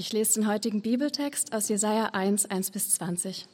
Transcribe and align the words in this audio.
Ich 0.00 0.14
lese 0.14 0.40
den 0.40 0.48
heutigen 0.48 0.80
Bibeltext 0.80 1.52
aus 1.52 1.68
Jesaja 1.68 2.06
1, 2.14 2.46
1 2.46 2.70
bis 2.70 2.92
20. 2.92 3.46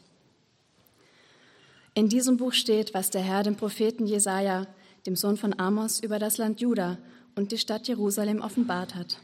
In 1.95 2.09
diesem 2.09 2.37
Buch 2.37 2.53
steht, 2.53 2.95
was 2.95 3.11
der 3.11 3.21
Herr 3.23 3.43
dem 3.43 3.57
Propheten 3.57 4.07
Jesaja, 4.07 4.69
dem 5.07 5.17
Sohn 5.17 5.37
von 5.37 5.59
Amos, 5.59 5.99
über 5.99 6.21
das 6.21 6.39
Land 6.39 6.61
Juda 6.61 6.99
und 7.35 7.51
die 7.51 7.59
Stadt 7.59 7.89
Jerusalem 7.89 8.43
offenbart 8.43 8.95
hat. 8.95 9.19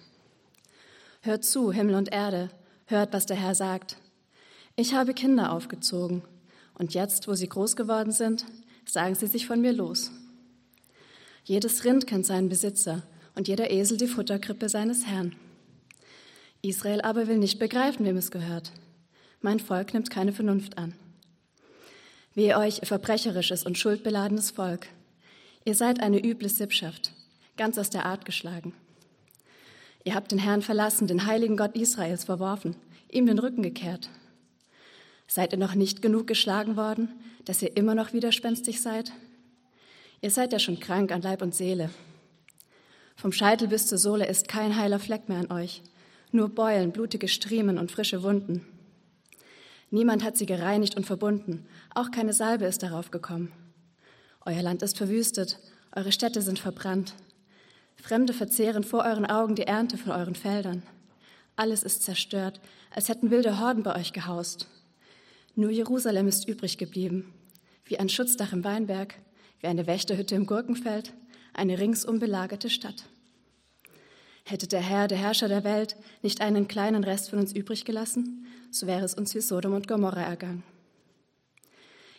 Hört 1.21 1.45
zu, 1.45 1.71
Himmel 1.71 1.95
und 1.95 2.12
Erde, 2.12 2.50
hört, 2.87 3.12
was 3.12 3.25
der 3.25 3.36
Herr 3.36 3.54
sagt. 3.54 3.98
Ich 4.75 4.93
habe 4.93 5.14
Kinder 5.14 5.52
aufgezogen, 5.52 6.25
und 6.75 6.93
jetzt, 6.93 7.29
wo 7.29 7.34
sie 7.34 7.48
groß 7.48 7.77
geworden 7.77 8.11
sind, 8.11 8.46
sagen 8.84 9.14
sie 9.14 9.29
sich 9.29 9.46
von 9.46 9.61
mir 9.61 9.73
los. 9.73 10.11
Jedes 11.45 11.84
Rind 11.84 12.09
kennt 12.09 12.27
seinen 12.27 12.48
Besitzer 12.48 13.04
und 13.36 13.46
jeder 13.46 13.70
Esel 13.70 13.96
die 13.96 14.09
Futterkrippe 14.09 14.68
seines 14.68 15.07
Herrn. 15.07 15.36
Israel 16.65 17.01
aber 17.01 17.27
will 17.27 17.39
nicht 17.39 17.59
begreifen, 17.59 18.07
wem 18.07 18.16
es 18.16 18.30
gehört. 18.30 18.70
Mein 19.41 19.59
Volk 19.59 19.93
nimmt 19.95 20.11
keine 20.11 20.33
Vernunft 20.33 20.79
an. 20.79 20.95
Wehe 22.34 22.57
euch, 22.57 22.79
ihr 22.79 22.87
verbrecherisches 22.87 23.66
und 23.66 23.77
schuldbeladenes 23.77 24.53
Volk. 24.53 24.87
Ihr 25.65 25.75
seid 25.75 26.01
eine 26.01 26.25
üble 26.25 26.48
Sippschaft, 26.48 27.12
ganz 27.56 27.79
aus 27.79 27.91
der 27.91 28.06
Art 28.06 28.25
geschlagen. 28.25 28.75
Ihr 30.05 30.15
habt 30.15 30.30
den 30.30 30.39
Herrn 30.39 30.62
verlassen, 30.62 31.09
den 31.09 31.27
heiligen 31.27 31.56
Gott 31.56 31.75
Israels 31.75 32.25
verworfen, 32.25 32.77
ihm 33.11 33.27
den 33.27 33.41
Rücken 33.41 33.62
gekehrt. 33.62 34.09
Seid 35.27 35.53
ihr 35.53 35.59
noch 35.59 35.75
nicht 35.75 36.01
genug 36.01 36.29
geschlagen 36.29 36.77
worden, 36.77 37.09
dass 37.45 37.61
ihr 37.62 37.77
immer 37.77 37.97
noch 37.97 38.12
widerspenstig 38.12 38.81
seid? 38.81 39.12
Ihr 40.20 40.31
seid 40.31 40.53
ja 40.53 40.61
schon 40.61 40.79
krank 40.79 41.11
an 41.11 41.23
Leib 41.23 41.42
und 41.42 41.56
Seele. 41.56 41.91
Vom 43.17 43.33
Scheitel 43.33 43.67
bis 43.67 43.89
zur 43.89 43.98
Sohle 43.98 44.27
ist 44.27 44.47
kein 44.47 44.77
heiler 44.77 45.01
Fleck 45.01 45.29
mehr 45.29 45.39
an 45.39 45.51
euch 45.51 45.83
nur 46.34 46.48
Beulen, 46.48 46.92
blutige 46.92 47.28
Striemen 47.28 47.78
und 47.78 47.91
frische 47.91 48.22
Wunden. 48.22 48.66
Niemand 49.91 50.25
hat 50.25 50.36
sie 50.36 50.47
gereinigt 50.47 50.97
und 50.97 51.05
verbunden, 51.05 51.66
auch 51.94 52.11
keine 52.11 52.33
Salbe 52.33 52.64
ist 52.64 52.83
darauf 52.83 53.11
gekommen. 53.11 53.52
Euer 54.44 54.62
Land 54.62 54.83
ist 54.83 54.97
verwüstet, 54.97 55.58
eure 55.94 56.12
Städte 56.12 56.42
sind 56.42 56.58
verbrannt. 56.58 57.14
Fremde 57.97 58.33
verzehren 58.33 58.84
vor 58.84 59.05
euren 59.05 59.27
Augen 59.27 59.55
die 59.55 59.66
Ernte 59.66 59.98
von 59.98 60.12
euren 60.12 60.34
Feldern. 60.34 60.83
Alles 61.56 61.83
ist 61.83 62.02
zerstört, 62.02 62.61
als 62.91 63.08
hätten 63.08 63.30
wilde 63.30 63.61
Horden 63.61 63.83
bei 63.83 63.94
euch 63.94 64.12
gehaust. 64.12 64.67
Nur 65.55 65.70
Jerusalem 65.70 66.27
ist 66.27 66.48
übrig 66.48 66.78
geblieben, 66.78 67.33
wie 67.84 67.98
ein 67.98 68.08
Schutzdach 68.08 68.52
im 68.52 68.64
Weinberg, 68.64 69.14
wie 69.61 69.67
eine 69.67 69.86
Wächterhütte 69.86 70.34
im 70.34 70.46
Gurkenfeld, 70.46 71.12
eine 71.52 71.78
ringsum 71.78 72.19
belagerte 72.19 72.70
Stadt. 72.70 73.05
Hätte 74.45 74.67
der 74.67 74.81
Herr, 74.81 75.09
der 75.09 75.19
Herrscher 75.19 75.48
der 75.48 75.65
Welt, 75.65 75.97
nicht 76.23 76.41
einen 76.41 76.69
kleinen 76.69 77.05
Rest 77.05 77.31
von 77.31 77.39
uns 77.39 77.53
übrig 77.53 77.85
gelassen, 77.85 78.47
so 78.71 78.87
wäre 78.87 79.05
es 79.05 79.15
uns 79.15 79.35
wie 79.35 79.41
Sodom 79.41 79.75
und 79.75 79.87
Gomorra 79.87 80.23
ergangen. 80.23 80.62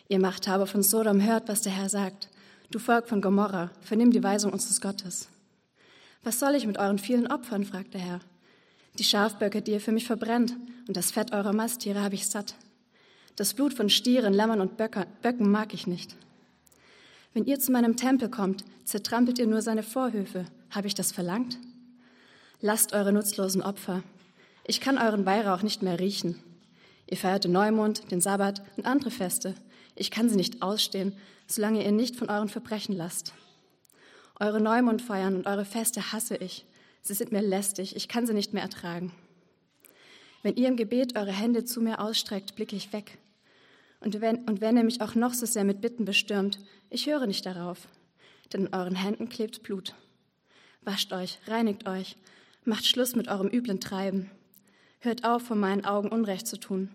Ihr 0.08 0.18
Machthaber 0.18 0.66
von 0.66 0.82
Sodom, 0.82 1.22
hört, 1.22 1.48
was 1.48 1.62
der 1.62 1.72
Herr 1.72 1.88
sagt. 1.88 2.28
Du 2.70 2.78
Volk 2.78 3.08
von 3.08 3.20
Gomorra, 3.20 3.70
vernimm 3.80 4.10
die 4.10 4.22
Weisung 4.22 4.52
unseres 4.52 4.80
Gottes. 4.80 5.28
Was 6.22 6.38
soll 6.38 6.54
ich 6.54 6.66
mit 6.66 6.78
euren 6.78 6.98
vielen 6.98 7.26
Opfern? 7.26 7.64
fragt 7.64 7.94
der 7.94 8.00
Herr. 8.00 8.20
Die 8.98 9.04
Schafböcke, 9.04 9.60
die 9.60 9.72
ihr 9.72 9.80
für 9.80 9.92
mich 9.92 10.06
verbrennt, 10.06 10.54
und 10.86 10.96
das 10.96 11.10
Fett 11.10 11.32
eurer 11.32 11.52
Masttiere 11.52 12.02
habe 12.02 12.14
ich 12.14 12.26
satt. 12.26 12.54
Das 13.36 13.54
Blut 13.54 13.74
von 13.74 13.90
Stieren, 13.90 14.32
Lämmern 14.32 14.60
und 14.60 14.76
Böcken 14.76 15.50
mag 15.50 15.74
ich 15.74 15.86
nicht. 15.86 16.14
Wenn 17.32 17.46
ihr 17.46 17.58
zu 17.58 17.72
meinem 17.72 17.96
Tempel 17.96 18.28
kommt, 18.28 18.64
zertrampelt 18.84 19.38
ihr 19.38 19.46
nur 19.46 19.60
seine 19.60 19.82
Vorhöfe. 19.82 20.44
Habe 20.70 20.86
ich 20.86 20.94
das 20.94 21.10
verlangt? 21.10 21.58
Lasst 22.60 22.92
eure 22.92 23.12
nutzlosen 23.12 23.62
Opfer. 23.62 24.02
Ich 24.66 24.80
kann 24.80 24.98
euren 24.98 25.26
Weihrauch 25.26 25.62
nicht 25.62 25.82
mehr 25.82 25.98
riechen. 25.98 26.42
Ihr 27.06 27.16
feiert 27.16 27.44
den 27.44 27.52
Neumond, 27.52 28.10
den 28.10 28.20
Sabbat 28.20 28.62
und 28.76 28.86
andere 28.86 29.10
Feste. 29.10 29.54
Ich 29.94 30.10
kann 30.10 30.28
sie 30.28 30.36
nicht 30.36 30.62
ausstehen, 30.62 31.16
solange 31.46 31.84
ihr 31.84 31.92
nicht 31.92 32.16
von 32.16 32.30
euren 32.30 32.48
Verbrechen 32.48 32.96
lasst. 32.96 33.34
Eure 34.40 34.60
Neumondfeiern 34.60 35.36
und 35.36 35.46
eure 35.46 35.64
Feste 35.64 36.12
hasse 36.12 36.36
ich. 36.36 36.64
Sie 37.02 37.14
sind 37.14 37.32
mir 37.32 37.42
lästig, 37.42 37.94
ich 37.96 38.08
kann 38.08 38.26
sie 38.26 38.34
nicht 38.34 38.54
mehr 38.54 38.62
ertragen. 38.62 39.12
Wenn 40.42 40.56
ihr 40.56 40.68
im 40.68 40.76
Gebet 40.76 41.16
eure 41.16 41.32
Hände 41.32 41.64
zu 41.64 41.80
mir 41.80 42.00
ausstreckt, 42.00 42.56
blicke 42.56 42.76
ich 42.76 42.92
weg. 42.92 43.18
Und 44.00 44.20
wenn, 44.20 44.44
und 44.44 44.60
wenn 44.60 44.76
ihr 44.76 44.84
mich 44.84 45.00
auch 45.00 45.14
noch 45.14 45.34
so 45.34 45.46
sehr 45.46 45.64
mit 45.64 45.80
Bitten 45.80 46.04
bestürmt, 46.04 46.58
ich 46.90 47.06
höre 47.06 47.26
nicht 47.26 47.46
darauf, 47.46 47.88
denn 48.52 48.66
in 48.66 48.74
euren 48.74 48.94
Händen 48.94 49.28
klebt 49.28 49.62
Blut. 49.62 49.94
Wascht 50.82 51.12
euch, 51.12 51.38
reinigt 51.46 51.88
euch, 51.88 52.16
Macht 52.66 52.86
Schluss 52.86 53.14
mit 53.14 53.28
eurem 53.28 53.48
üblen 53.48 53.78
Treiben. 53.78 54.30
Hört 55.00 55.24
auf, 55.24 55.42
vor 55.42 55.56
meinen 55.56 55.84
Augen 55.84 56.08
Unrecht 56.08 56.46
zu 56.46 56.58
tun. 56.58 56.88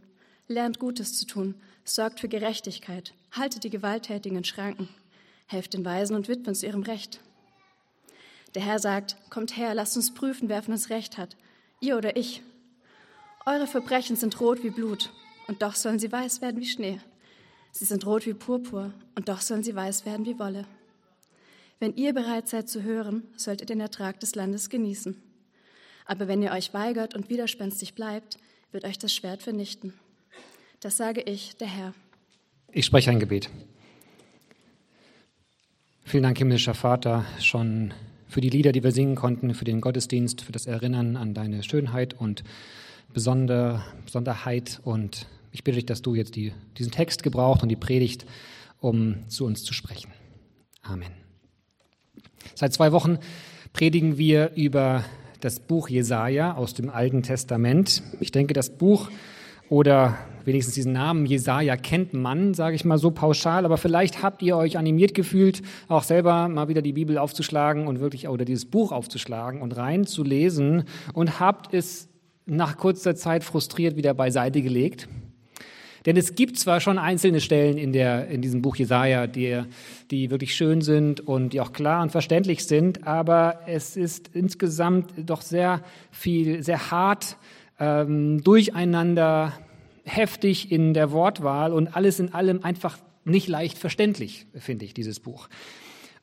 Lernt 0.47 0.79
Gutes 0.79 1.19
zu 1.19 1.27
tun. 1.27 1.53
Sorgt 1.83 2.19
für 2.19 2.27
Gerechtigkeit. 2.27 3.13
Haltet 3.31 3.63
die 3.63 3.69
Gewalttätigen 3.69 4.39
in 4.39 4.43
Schranken. 4.43 4.89
Helft 5.45 5.75
den 5.75 5.85
Weisen 5.85 6.15
und 6.15 6.27
Witwen 6.27 6.55
zu 6.55 6.65
ihrem 6.65 6.81
Recht. 6.81 7.19
Der 8.55 8.63
Herr 8.63 8.79
sagt, 8.79 9.15
kommt 9.29 9.57
her, 9.57 9.75
lasst 9.75 9.95
uns 9.95 10.11
prüfen, 10.11 10.49
wer 10.49 10.63
von 10.63 10.73
uns 10.73 10.89
Recht 10.89 11.19
hat, 11.19 11.37
ihr 11.81 11.97
oder 11.97 12.17
ich. 12.17 12.41
Eure 13.45 13.67
Verbrechen 13.67 14.15
sind 14.15 14.41
rot 14.41 14.63
wie 14.63 14.71
Blut, 14.71 15.11
und 15.47 15.61
doch 15.61 15.75
sollen 15.75 15.99
sie 15.99 16.11
weiß 16.11 16.41
werden 16.41 16.59
wie 16.59 16.65
Schnee. 16.65 16.99
Sie 17.71 17.85
sind 17.85 18.07
rot 18.07 18.25
wie 18.25 18.33
Purpur, 18.33 18.91
und 19.15 19.29
doch 19.29 19.41
sollen 19.41 19.63
sie 19.63 19.75
weiß 19.75 20.07
werden 20.07 20.25
wie 20.25 20.39
Wolle. 20.39 20.65
Wenn 21.77 21.95
ihr 21.95 22.13
bereit 22.13 22.47
seid 22.47 22.69
zu 22.69 22.81
hören, 22.81 23.27
sollt 23.37 23.61
ihr 23.61 23.67
den 23.67 23.79
Ertrag 23.79 24.19
des 24.19 24.33
Landes 24.33 24.69
genießen. 24.69 25.28
Aber 26.09 26.27
wenn 26.27 26.41
ihr 26.41 26.51
euch 26.51 26.73
weigert 26.73 27.13
und 27.13 27.29
widerspenstig 27.29 27.93
bleibt, 27.93 28.39
wird 28.71 28.83
euch 28.83 28.97
das 28.97 29.13
Schwert 29.13 29.43
vernichten. 29.43 29.93
Das 30.79 30.97
sage 30.97 31.21
ich, 31.21 31.55
der 31.57 31.67
Herr. 31.67 31.93
Ich 32.71 32.87
spreche 32.87 33.11
ein 33.11 33.19
Gebet. 33.19 33.51
Vielen 36.05 36.23
Dank, 36.23 36.39
himmlischer 36.39 36.73
Vater, 36.73 37.25
schon 37.39 37.93
für 38.27 38.41
die 38.41 38.49
Lieder, 38.49 38.71
die 38.71 38.83
wir 38.83 38.91
singen 38.91 39.13
konnten, 39.13 39.53
für 39.53 39.65
den 39.65 39.81
Gottesdienst, 39.81 40.41
für 40.41 40.51
das 40.51 40.65
Erinnern 40.65 41.15
an 41.15 41.35
deine 41.35 41.61
Schönheit 41.61 42.15
und 42.15 42.43
Besonder, 43.13 43.85
Besonderheit. 44.03 44.81
Und 44.83 45.27
ich 45.51 45.63
bitte 45.63 45.75
dich, 45.75 45.85
dass 45.85 46.01
du 46.01 46.15
jetzt 46.15 46.35
die, 46.35 46.53
diesen 46.79 46.91
Text 46.91 47.21
gebraucht 47.21 47.61
und 47.61 47.69
die 47.69 47.75
Predigt, 47.75 48.25
um 48.79 49.29
zu 49.29 49.45
uns 49.45 49.63
zu 49.63 49.75
sprechen. 49.75 50.11
Amen. 50.81 51.11
Seit 52.55 52.73
zwei 52.73 52.91
Wochen 52.91 53.19
predigen 53.73 54.17
wir 54.17 54.53
über 54.55 55.05
das 55.39 55.59
Buch 55.59 55.89
Jesaja 55.89 56.55
aus 56.55 56.73
dem 56.73 56.89
Alten 56.89 57.23
Testament. 57.23 58.03
Ich 58.19 58.31
denke, 58.31 58.53
das 58.53 58.69
Buch 58.69 59.09
oder 59.69 60.17
wenigstens 60.45 60.75
diesen 60.75 60.93
Namen 60.93 61.25
Jesaja 61.25 61.77
kennt 61.77 62.13
man, 62.13 62.53
sage 62.53 62.75
ich 62.75 62.85
mal 62.85 62.97
so 62.97 63.11
pauschal, 63.11 63.65
aber 63.65 63.77
vielleicht 63.77 64.23
habt 64.23 64.41
ihr 64.41 64.57
euch 64.57 64.77
animiert 64.77 65.13
gefühlt, 65.13 65.61
auch 65.87 66.03
selber 66.03 66.47
mal 66.47 66.67
wieder 66.67 66.81
die 66.81 66.93
Bibel 66.93 67.17
aufzuschlagen 67.17 67.87
und 67.87 67.99
wirklich 67.99 68.27
oder 68.27 68.45
dieses 68.45 68.65
Buch 68.65 68.91
aufzuschlagen 68.91 69.61
und 69.61 69.77
reinzulesen. 69.77 70.85
Und 71.13 71.39
habt 71.39 71.73
es 71.73 72.09
nach 72.45 72.77
kurzer 72.77 73.15
Zeit 73.15 73.43
frustriert 73.43 73.95
wieder 73.95 74.13
beiseite 74.13 74.61
gelegt 74.61 75.07
denn 76.05 76.17
es 76.17 76.35
gibt 76.35 76.57
zwar 76.57 76.79
schon 76.79 76.97
einzelne 76.97 77.41
Stellen 77.41 77.77
in, 77.77 77.93
der, 77.93 78.27
in 78.27 78.41
diesem 78.41 78.61
Buch 78.61 78.75
Jesaja, 78.75 79.27
die, 79.27 79.61
die 80.11 80.31
wirklich 80.31 80.55
schön 80.55 80.81
sind 80.81 81.21
und 81.21 81.53
die 81.53 81.61
auch 81.61 81.73
klar 81.73 82.01
und 82.01 82.11
verständlich 82.11 82.65
sind, 82.65 83.05
aber 83.05 83.61
es 83.67 83.97
ist 83.97 84.29
insgesamt 84.33 85.11
doch 85.17 85.41
sehr 85.41 85.81
viel, 86.11 86.63
sehr 86.63 86.91
hart, 86.91 87.37
ähm, 87.79 88.43
durcheinander, 88.43 89.53
heftig 90.03 90.71
in 90.71 90.93
der 90.93 91.11
Wortwahl 91.11 91.71
und 91.73 91.95
alles 91.95 92.19
in 92.19 92.33
allem 92.33 92.63
einfach 92.63 92.97
nicht 93.25 93.47
leicht 93.47 93.77
verständlich, 93.77 94.47
finde 94.55 94.85
ich, 94.85 94.93
dieses 94.93 95.19
Buch. 95.19 95.49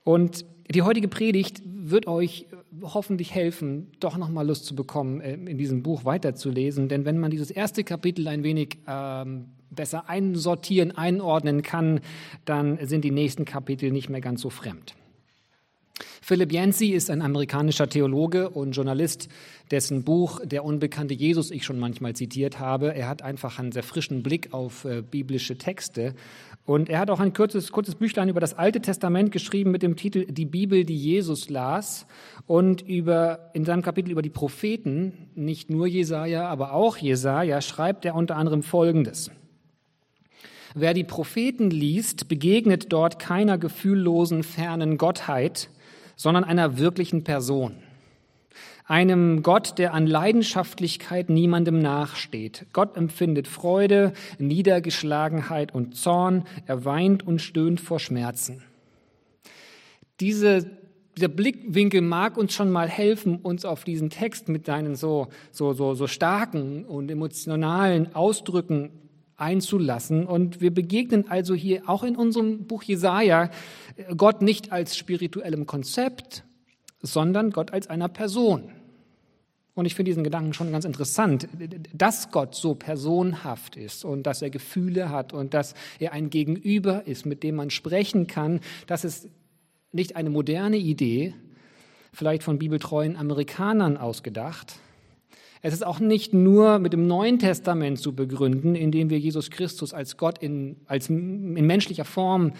Und 0.03 0.45
die 0.69 0.83
heutige 0.83 1.09
Predigt 1.09 1.63
wird 1.65 2.07
euch 2.07 2.47
hoffentlich 2.83 3.35
helfen, 3.35 3.89
doch 4.01 4.17
nochmal 4.17 4.47
Lust 4.47 4.67
zu 4.67 4.75
bekommen, 4.75 5.21
äh, 5.21 5.35
in 5.35 5.59
diesem 5.59 5.83
Buch 5.83 6.05
weiterzulesen. 6.05 6.89
Denn 6.89 7.05
wenn 7.05 7.19
man 7.19 7.31
dieses 7.31 7.51
erste 7.51 7.85
Kapitel 7.85 8.27
ein 8.29 8.43
wenig 8.43 8.79
ähm, 8.87 9.47
besser 9.71 10.09
einsortieren, 10.09 10.97
einordnen 10.97 11.63
kann, 11.63 12.01
dann 12.45 12.79
sind 12.87 13.05
die 13.05 13.11
nächsten 13.11 13.45
Kapitel 13.45 13.91
nicht 13.91 14.09
mehr 14.09 14.21
ganz 14.21 14.41
so 14.41 14.51
fremd. 14.51 14.95
Philip 16.21 16.53
Yancey 16.53 16.89
ist 16.89 17.09
ein 17.09 17.23
amerikanischer 17.23 17.89
Theologe 17.89 18.51
und 18.51 18.73
Journalist, 18.73 19.29
dessen 19.71 20.03
Buch 20.03 20.41
Der 20.45 20.65
unbekannte 20.65 21.15
Jesus 21.15 21.51
ich 21.51 21.65
schon 21.65 21.79
manchmal 21.79 22.15
zitiert 22.15 22.59
habe. 22.59 22.95
Er 22.95 23.09
hat 23.09 23.23
einfach 23.23 23.59
einen 23.59 23.73
sehr 23.73 23.85
frischen 23.85 24.23
Blick 24.23 24.53
auf 24.53 24.85
äh, 24.85 25.03
biblische 25.03 25.57
Texte 25.57 26.15
und 26.67 26.89
er 26.89 26.99
hat 26.99 27.11
auch 27.11 27.21
ein 27.21 27.33
kurzes, 27.33 27.71
kurzes 27.71 27.95
Büchlein 27.95 28.29
über 28.29 28.41
das 28.41 28.55
Alte 28.55 28.81
Testament 28.81 29.31
geschrieben 29.31 29.71
mit 29.71 29.85
dem 29.85 29.95
Titel 29.95 30.27
Die 30.27 30.47
Bibel, 30.47 30.85
die 30.85 30.97
Jesus 30.97 31.49
las 31.49 32.07
und 32.49 32.83
über, 32.83 33.51
in 33.55 33.65
seinem 33.65 33.83
Kapitel 33.83 34.11
über 34.11 34.23
die 34.23 34.31
Propheten, 34.31 35.29
nicht 35.37 35.71
nur 35.71 35.87
Jesaja, 35.87 36.49
aber 36.49 36.73
auch 36.73 36.97
Jesaja, 36.97 37.61
schreibt 37.61 38.05
er 38.05 38.17
unter 38.17 38.37
anderem 38.37 38.65
Folgendes. 38.65 39.31
Wer 40.79 40.93
die 40.93 41.05
Propheten 41.05 41.71
liest, 41.71 42.29
begegnet 42.29 42.93
dort 42.93 43.19
keiner 43.19 43.57
gefühllosen, 43.57 44.43
fernen 44.43 44.99
Gottheit, 44.99 45.71
sondern 46.17 46.45
einer 46.45 46.77
wirklichen 46.77 47.25
Person. 47.25 47.77
einem 48.85 49.43
Gott, 49.43 49.79
der 49.79 49.95
an 49.95 50.07
Leidenschaftlichkeit 50.07 51.31
niemandem 51.31 51.79
nachsteht. 51.79 52.67
Gott 52.75 52.95
empfindet 52.95 53.49
Freude, 53.49 54.13
Niedergeschlagenheit 54.39 55.75
und 55.75 55.97
Zorn, 55.97 56.45
er 56.67 56.85
weint 56.85 57.27
und 57.27 57.41
stöhnt 57.41 57.81
vor 57.81 57.99
Schmerzen. 57.99 58.63
Diese, 60.21 60.71
dieser 61.17 61.29
Blickwinkel 61.29 62.03
mag 62.03 62.37
uns 62.37 62.53
schon 62.53 62.71
mal 62.71 62.87
helfen, 62.91 63.37
uns 63.37 63.65
auf 63.65 63.85
diesen 63.85 64.11
Text 64.11 64.51
mit 64.51 64.67
seinen 64.67 64.95
so, 64.95 65.29
so, 65.53 65.73
so, 65.73 65.95
so 65.95 66.07
starken 66.07 66.85
und 66.85 67.11
emotionalen 67.11 68.15
Ausdrücken 68.15 68.91
einzulassen. 69.37 70.27
Und 70.27 70.61
wir 70.61 70.73
begegnen 70.73 71.29
also 71.29 71.55
hier 71.55 71.89
auch 71.89 72.05
in 72.05 72.17
unserem 72.17 72.67
Buch 72.67 72.83
Jesaja 72.83 73.51
Gott 74.17 74.43
nicht 74.43 74.73
als 74.73 74.97
spirituellem 74.97 75.67
Konzept, 75.67 76.45
sondern 77.03 77.51
Gott 77.51 77.73
als 77.73 77.89
einer 77.89 78.09
Person. 78.09 78.71
Und 79.75 79.85
ich 79.85 79.95
finde 79.95 80.09
diesen 80.09 80.25
Gedanken 80.25 80.55
schon 80.55 80.73
ganz 80.73 80.87
interessant, 80.87 81.49
dass 81.93 82.31
Gott 82.31 82.55
so 82.55 82.75
personhaft 82.75 83.77
ist 83.77 84.07
und 84.07 84.23
dass 84.23 84.41
er 84.41 84.49
Gefühle 84.49 85.11
hat 85.11 85.35
und 85.35 85.53
dass 85.53 85.75
er 85.99 86.15
ein 86.15 86.31
Gegenüber 86.31 87.07
ist, 87.07 87.27
mit 87.27 87.43
dem 87.43 87.57
man 87.57 87.69
sprechen 87.69 88.27
kann. 88.27 88.61
Das 88.87 89.05
ist 89.05 89.29
nicht 89.93 90.17
eine 90.17 90.31
moderne 90.31 90.79
Idee, 90.79 91.35
vielleicht 92.11 92.43
von 92.43 92.59
bibeltreuen 92.59 93.17
Amerikanern 93.17 93.99
ausgedacht. 93.99 94.81
Es 95.67 95.75
ist 95.75 95.85
auch 95.85 95.99
nicht 95.99 96.33
nur 96.33 96.79
mit 96.79 96.93
dem 96.93 97.09
Neuen 97.09 97.41
Testament 97.41 97.99
zu 97.99 98.15
begründen, 98.15 98.77
indem 98.77 99.11
wir 99.11 99.19
Jesus 99.19 99.51
Christus 99.51 99.93
als 99.93 100.17
Gott 100.17 100.39
in, 100.39 100.77
als 100.87 101.11
in 101.11 101.55
menschlicher 101.55 102.05
Form 102.05 102.53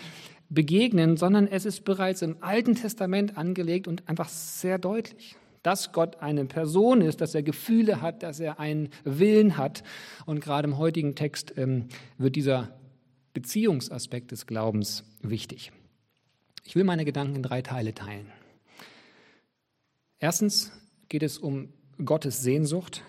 begegnen, 0.49 1.17
sondern 1.17 1.47
es 1.47 1.67
ist 1.67 1.85
bereits 1.85 2.23
im 2.23 2.39
Alten 2.41 2.75
Testament 2.75 3.39
angelegt 3.39 3.87
und 3.87 4.09
einfach 4.09 4.29
sehr 4.29 4.79
deutlich, 4.79 5.37
dass 5.63 5.93
Gott 5.93 6.17
eine 6.17 6.47
Person 6.47 7.01
ist, 7.01 7.21
dass 7.21 7.33
er 7.37 7.45
Gefühle 7.45 8.03
hat, 8.03 8.25
dass 8.25 8.41
er 8.41 8.59
einen 8.59 8.89
Willen 9.05 9.57
hat. 9.57 9.85
Und 10.25 10.41
gerade 10.41 10.67
im 10.67 10.77
heutigen 10.77 11.15
Text 11.15 11.55
ähm, 11.57 11.87
wird 12.19 12.35
dieser 12.35 12.77
Beziehungsaspekt 13.35 14.33
des 14.33 14.49
Glaubens 14.49 15.05
wichtig. 15.23 15.71
Ich 16.65 16.75
will 16.75 16.83
meine 16.83 17.05
Gedanken 17.05 17.37
in 17.37 17.45
drei 17.45 17.63
Teile 17.63 17.95
teilen. 17.95 18.27
Erstens 20.19 20.73
geht 21.09 21.23
es 21.23 21.39
um 21.39 21.69
Gottes 22.05 22.43
Sehnsucht, 22.43 23.03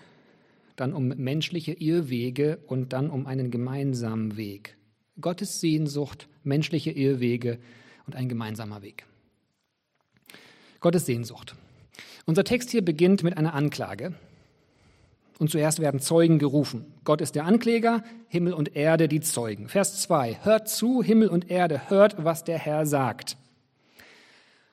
dann 0.76 0.92
um 0.92 1.08
menschliche 1.08 1.72
Irrwege 1.72 2.58
und 2.66 2.92
dann 2.92 3.10
um 3.10 3.26
einen 3.26 3.50
gemeinsamen 3.50 4.36
Weg. 4.36 4.76
Gottes 5.20 5.60
Sehnsucht, 5.60 6.28
menschliche 6.44 6.90
Irrwege 6.90 7.58
und 8.06 8.16
ein 8.16 8.28
gemeinsamer 8.28 8.82
Weg. 8.82 9.04
Gottes 10.80 11.06
Sehnsucht. 11.06 11.56
Unser 12.24 12.44
Text 12.44 12.70
hier 12.70 12.84
beginnt 12.84 13.22
mit 13.22 13.36
einer 13.36 13.54
Anklage. 13.54 14.14
Und 15.38 15.50
zuerst 15.50 15.80
werden 15.80 16.00
Zeugen 16.00 16.38
gerufen. 16.38 16.84
Gott 17.04 17.20
ist 17.20 17.34
der 17.34 17.44
Ankläger, 17.44 18.02
Himmel 18.28 18.54
und 18.54 18.74
Erde 18.74 19.08
die 19.08 19.20
Zeugen. 19.20 19.68
Vers 19.68 20.02
2. 20.02 20.38
Hört 20.42 20.68
zu, 20.68 21.02
Himmel 21.02 21.28
und 21.28 21.50
Erde, 21.50 21.90
hört, 21.90 22.24
was 22.24 22.44
der 22.44 22.58
Herr 22.58 22.86
sagt. 22.86 23.36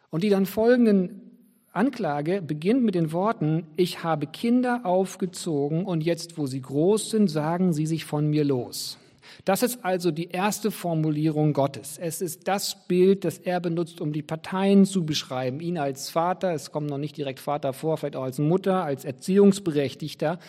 Und 0.09 0.23
die 0.23 0.29
dann 0.29 0.45
folgenden 0.45 1.24
Anklage 1.75 2.41
beginnt 2.41 2.83
mit 2.83 2.95
den 2.95 3.11
Worten, 3.11 3.67
ich 3.75 4.03
habe 4.03 4.27
Kinder 4.27 4.81
aufgezogen 4.83 5.85
und 5.85 6.01
jetzt, 6.01 6.37
wo 6.37 6.47
sie 6.47 6.61
groß 6.61 7.09
sind, 7.09 7.27
sagen 7.27 7.73
sie 7.73 7.85
sich 7.85 8.05
von 8.05 8.29
mir 8.29 8.43
los. 8.43 8.97
Das 9.43 9.63
ist 9.63 9.83
also 9.83 10.11
die 10.11 10.29
erste 10.29 10.71
Formulierung 10.71 11.53
Gottes. 11.53 11.97
Es 11.99 12.21
ist 12.21 12.47
das 12.47 12.87
Bild, 12.87 13.25
das 13.25 13.37
er 13.39 13.59
benutzt, 13.59 13.99
um 13.99 14.13
die 14.13 14.21
Parteien 14.21 14.85
zu 14.85 15.05
beschreiben. 15.05 15.59
Ihn 15.59 15.77
als 15.77 16.09
Vater, 16.09 16.53
es 16.53 16.71
kommt 16.71 16.89
noch 16.89 16.97
nicht 16.97 17.17
direkt 17.17 17.39
Vater 17.39 17.73
vor, 17.73 17.97
vielleicht 17.97 18.15
auch 18.15 18.23
als 18.23 18.39
Mutter, 18.39 18.83
als 18.83 19.03
Erziehungsberechtigter. 19.03 20.39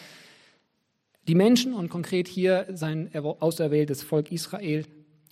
Die 1.27 1.35
Menschen 1.35 1.75
und 1.75 1.89
konkret 1.89 2.29
hier 2.29 2.67
sein 2.73 3.11
auserwähltes 3.15 4.03
Volk 4.03 4.31
Israel 4.31 4.85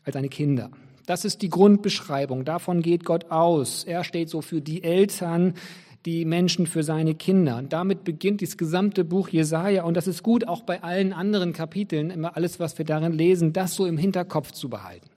als 0.04 0.14
seine 0.14 0.28
Kinder. 0.28 0.70
Das 1.06 1.24
ist 1.24 1.42
die 1.42 1.50
Grundbeschreibung. 1.50 2.44
Davon 2.44 2.80
geht 2.80 3.04
Gott 3.04 3.30
aus. 3.30 3.84
Er 3.84 4.04
steht 4.04 4.30
so 4.30 4.40
für 4.40 4.60
die 4.60 4.82
Eltern, 4.82 5.54
die 6.06 6.24
Menschen 6.24 6.66
für 6.66 6.82
seine 6.82 7.14
Kinder. 7.14 7.56
Und 7.56 7.72
damit 7.72 8.04
beginnt 8.04 8.42
das 8.42 8.56
gesamte 8.56 9.04
Buch 9.04 9.28
Jesaja. 9.28 9.84
Und 9.84 9.96
das 9.96 10.06
ist 10.06 10.22
gut, 10.22 10.46
auch 10.46 10.62
bei 10.62 10.82
allen 10.82 11.12
anderen 11.12 11.52
Kapiteln, 11.52 12.10
immer 12.10 12.36
alles, 12.36 12.60
was 12.60 12.76
wir 12.76 12.84
darin 12.84 13.12
lesen, 13.12 13.52
das 13.52 13.74
so 13.74 13.86
im 13.86 13.96
Hinterkopf 13.96 14.52
zu 14.52 14.68
behalten. 14.68 15.08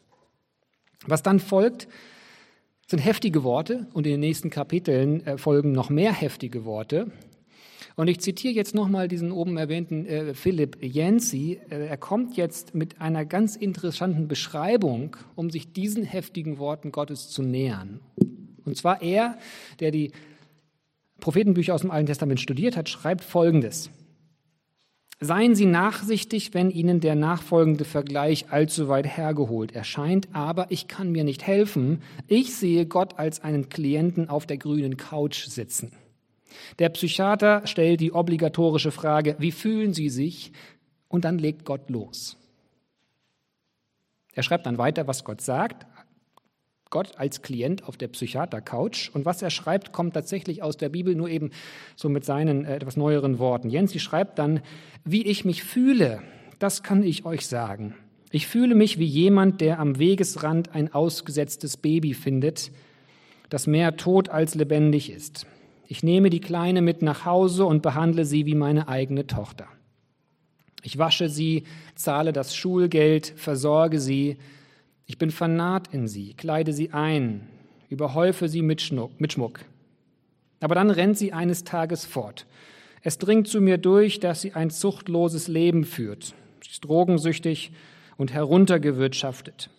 Was 1.06 1.24
dann 1.24 1.40
folgt, 1.40 1.88
sind 2.88 3.00
heftige 3.00 3.44
Worte. 3.44 3.88
Und 3.94 4.06
in 4.08 4.14
den 4.14 4.20
nächsten 4.22 4.50
Kapiteln 4.50 5.26
äh, 5.26 5.38
folgen 5.38 5.74
noch 5.74 5.90
mehr 5.90 6.14
heftige 6.14 6.64
Worte. 6.64 7.12
Und 7.98 8.08
ich 8.10 8.20
zitiere 8.20 8.54
jetzt 8.54 8.76
nochmal 8.76 9.08
diesen 9.08 9.32
oben 9.32 9.58
erwähnten 9.58 10.06
äh, 10.06 10.34
Philipp 10.36 10.78
Yancey. 10.82 11.60
Äh, 11.70 11.88
er 11.88 11.98
kommt 11.98 12.38
jetzt 12.38 12.76
mit 12.76 13.02
einer 13.02 13.26
ganz 13.26 13.56
interessanten 13.58 14.28
Beschreibung, 14.28 15.18
um 15.36 15.50
sich 15.50 15.74
diesen 15.74 16.04
heftigen 16.04 16.60
Worten 16.60 16.92
Gottes 16.92 17.30
zu 17.30 17.42
nähern. 17.42 18.00
Und 18.64 18.78
zwar 18.78 19.02
er, 19.02 19.38
der 19.80 19.92
die 19.92 20.12
Prophetenbücher 21.20 21.74
aus 21.74 21.82
dem 21.82 21.92
Alten 21.92 22.08
Testament 22.08 22.40
studiert 22.40 22.78
hat, 22.78 22.90
schreibt 22.90 23.24
Folgendes. 23.24 23.90
Seien 25.20 25.56
Sie 25.56 25.66
nachsichtig, 25.66 26.54
wenn 26.54 26.70
Ihnen 26.70 27.00
der 27.00 27.16
nachfolgende 27.16 27.86
Vergleich 27.86 28.52
allzu 28.52 28.88
weit 28.88 29.08
hergeholt 29.08 29.72
erscheint, 29.72 30.28
aber 30.34 30.68
ich 30.70 30.88
kann 30.88 31.12
mir 31.12 31.24
nicht 31.24 31.46
helfen. 31.48 32.04
Ich 32.28 32.56
sehe 32.56 32.86
Gott 32.86 33.18
als 33.18 33.44
einen 33.44 33.70
Klienten 33.70 34.30
auf 34.30 34.46
der 34.46 34.58
grünen 34.58 34.96
Couch 34.96 35.48
sitzen. 35.48 35.92
Der 36.78 36.90
Psychiater 36.90 37.66
stellt 37.66 38.00
die 38.00 38.12
obligatorische 38.14 38.92
Frage, 38.92 39.36
wie 39.40 39.52
fühlen 39.52 39.94
Sie 39.94 40.10
sich? 40.10 40.52
Und 41.08 41.26
dann 41.26 41.40
legt 41.40 41.66
Gott 41.66 41.90
los. 41.90 42.38
Er 44.34 44.44
schreibt 44.44 44.68
dann 44.68 44.78
weiter, 44.78 45.08
was 45.08 45.24
Gott 45.24 45.42
sagt. 45.42 45.88
Gott 46.90 47.18
als 47.18 47.42
Klient 47.42 47.84
auf 47.88 47.98
der 47.98 48.08
Psychiater-Couch. 48.08 49.10
Und 49.14 49.26
was 49.26 49.42
er 49.42 49.50
schreibt, 49.50 49.92
kommt 49.92 50.14
tatsächlich 50.14 50.64
aus 50.64 50.78
der 50.78 50.90
Bibel, 50.90 51.16
nur 51.16 51.30
eben 51.30 51.52
so 51.96 52.10
mit 52.10 52.26
seinen 52.26 52.66
äh, 52.66 52.76
etwas 52.76 52.98
neueren 52.98 53.40
Worten. 53.40 53.70
Jensi 53.70 54.00
schreibt 54.00 54.40
dann, 54.40 54.62
wie 55.04 55.26
ich 55.26 55.46
mich 55.46 55.64
fühle, 55.64 56.22
das 56.60 56.84
kann 56.84 57.04
ich 57.04 57.26
euch 57.26 57.48
sagen. 57.48 57.96
Ich 58.32 58.48
fühle 58.48 58.76
mich 58.76 59.00
wie 59.00 59.06
jemand, 59.06 59.62
der 59.62 59.80
am 59.80 60.00
Wegesrand 60.00 60.76
ein 60.76 60.94
ausgesetztes 60.94 61.78
Baby 61.78 62.14
findet, 62.14 62.72
das 63.50 63.68
mehr 63.68 63.96
tot 63.96 64.30
als 64.30 64.56
lebendig 64.56 65.10
ist. 65.10 65.46
Ich 65.88 66.04
nehme 66.04 66.30
die 66.30 66.42
Kleine 66.42 66.82
mit 66.82 67.02
nach 67.02 67.26
Hause 67.26 67.66
und 67.66 67.82
behandle 67.82 68.26
sie 68.26 68.46
wie 68.46 68.56
meine 68.56 68.90
eigene 68.90 69.26
Tochter. 69.28 69.68
Ich 70.84 70.98
wasche 70.98 71.30
sie, 71.30 71.64
zahle 71.96 72.34
das 72.34 72.56
Schulgeld, 72.56 73.34
versorge 73.36 74.00
sie. 74.00 74.38
Ich 75.08 75.18
bin 75.18 75.32
vernarrt 75.32 75.88
in 75.94 76.08
sie, 76.08 76.34
kleide 76.34 76.74
sie 76.74 76.92
ein, 76.92 77.48
überhäufe 77.90 78.50
sie 78.50 78.62
mit, 78.62 78.82
Schnuck, 78.82 79.20
mit 79.20 79.34
Schmuck. 79.34 79.62
Aber 80.60 80.76
dann 80.76 80.92
rennt 80.92 81.18
sie 81.18 81.32
eines 81.34 81.64
Tages 81.64 82.06
fort. 82.06 82.46
Es 83.02 83.18
dringt 83.18 83.48
zu 83.48 83.62
mir 83.62 83.78
durch, 83.78 84.20
dass 84.20 84.42
sie 84.42 84.54
ein 84.54 84.70
zuchtloses 84.70 85.48
Leben 85.48 85.86
führt. 85.86 86.36
Sie 86.62 86.72
ist 86.72 86.84
drogensüchtig 86.84 87.72
und 88.18 88.34
heruntergewirtschaftet. 88.34 89.70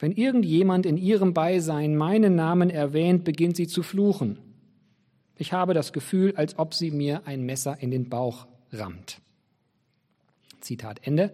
Wenn 0.00 0.12
irgendjemand 0.12 0.84
in 0.84 0.96
ihrem 0.96 1.32
Beisein 1.32 1.96
meinen 1.96 2.34
Namen 2.34 2.68
erwähnt, 2.68 3.24
beginnt 3.24 3.56
sie 3.56 3.68
zu 3.68 3.84
fluchen. 3.84 4.38
Ich 5.36 5.52
habe 5.52 5.74
das 5.74 5.92
Gefühl, 5.92 6.34
als 6.36 6.58
ob 6.58 6.74
sie 6.74 6.90
mir 6.90 7.22
ein 7.26 7.42
Messer 7.44 7.78
in 7.80 7.92
den 7.92 8.08
Bauch 8.08 8.46
rammt. 8.72 9.20
Zitat 10.60 11.06
Ende. 11.06 11.32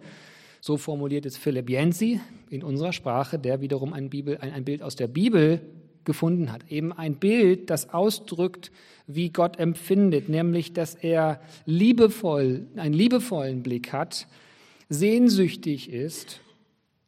So 0.65 0.77
formuliert 0.77 1.25
es 1.25 1.35
Philipp 1.35 1.69
Yancey 1.69 2.21
in 2.49 2.63
unserer 2.63 2.93
Sprache, 2.93 3.37
der 3.37 3.59
wiederum 3.59 3.91
ein, 3.91 4.09
Bibel, 4.09 4.37
ein, 4.37 4.53
ein 4.53 4.63
Bild 4.63 4.81
aus 4.81 4.95
der 4.95 5.09
Bibel 5.09 5.59
gefunden 6.05 6.53
hat. 6.53 6.71
Eben 6.71 6.93
ein 6.93 7.15
Bild, 7.15 7.69
das 7.69 7.89
ausdrückt, 7.89 8.71
wie 9.05 9.29
Gott 9.29 9.59
empfindet, 9.59 10.29
nämlich, 10.29 10.71
dass 10.71 10.95
er 10.95 11.41
liebevoll, 11.65 12.65
einen 12.77 12.93
liebevollen 12.93 13.61
Blick 13.61 13.91
hat, 13.91 14.25
sehnsüchtig 14.87 15.91
ist, 15.91 16.39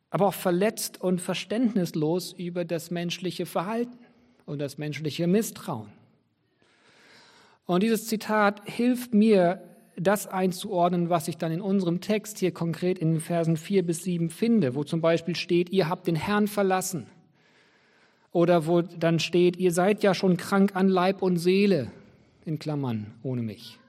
aber 0.09 0.27
auch 0.27 0.33
verletzt 0.33 0.99
und 0.99 1.21
verständnislos 1.21 2.33
über 2.33 2.65
das 2.65 2.91
menschliche 2.91 3.45
Verhalten 3.45 3.97
und 4.45 4.59
das 4.59 4.77
menschliche 4.77 5.27
Misstrauen. 5.27 5.93
Und 7.65 7.83
dieses 7.83 8.07
Zitat 8.07 8.67
hilft 8.69 9.13
mir, 9.13 9.61
das 9.97 10.27
einzuordnen, 10.27 11.09
was 11.09 11.27
ich 11.27 11.37
dann 11.37 11.51
in 11.51 11.61
unserem 11.61 12.01
Text 12.01 12.39
hier 12.39 12.51
konkret 12.51 12.99
in 12.99 13.13
den 13.13 13.21
Versen 13.21 13.57
4 13.57 13.85
bis 13.85 14.03
7 14.03 14.29
finde, 14.29 14.75
wo 14.75 14.83
zum 14.83 15.01
Beispiel 15.01 15.35
steht, 15.35 15.69
ihr 15.69 15.89
habt 15.89 16.07
den 16.07 16.15
Herrn 16.15 16.47
verlassen. 16.47 17.07
Oder 18.31 18.67
wo 18.67 18.81
dann 18.81 19.19
steht, 19.19 19.57
ihr 19.57 19.71
seid 19.71 20.03
ja 20.03 20.13
schon 20.13 20.35
krank 20.35 20.75
an 20.75 20.89
Leib 20.89 21.21
und 21.21 21.37
Seele, 21.37 21.91
in 22.43 22.59
Klammern, 22.59 23.07
ohne 23.23 23.41
mich. 23.41 23.79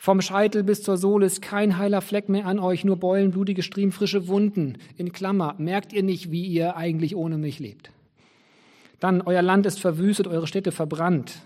Vom 0.00 0.20
Scheitel 0.20 0.62
bis 0.62 0.82
zur 0.82 0.96
Sohle 0.96 1.26
ist 1.26 1.42
kein 1.42 1.76
heiler 1.78 2.02
Fleck 2.02 2.28
mehr 2.28 2.46
an 2.46 2.58
euch, 2.58 2.84
nur 2.84 2.96
Beulen, 2.96 3.32
blutige 3.32 3.62
Striemen, 3.62 3.90
frische 3.90 4.28
Wunden, 4.28 4.78
in 4.96 5.12
Klammer. 5.12 5.54
Merkt 5.58 5.92
ihr 5.92 6.02
nicht, 6.04 6.30
wie 6.30 6.44
ihr 6.44 6.76
eigentlich 6.76 7.16
ohne 7.16 7.36
mich 7.36 7.58
lebt? 7.58 7.90
Dann, 9.00 9.22
euer 9.22 9.42
Land 9.42 9.66
ist 9.66 9.80
verwüstet, 9.80 10.26
eure 10.26 10.46
Städte 10.46 10.70
verbrannt. 10.70 11.40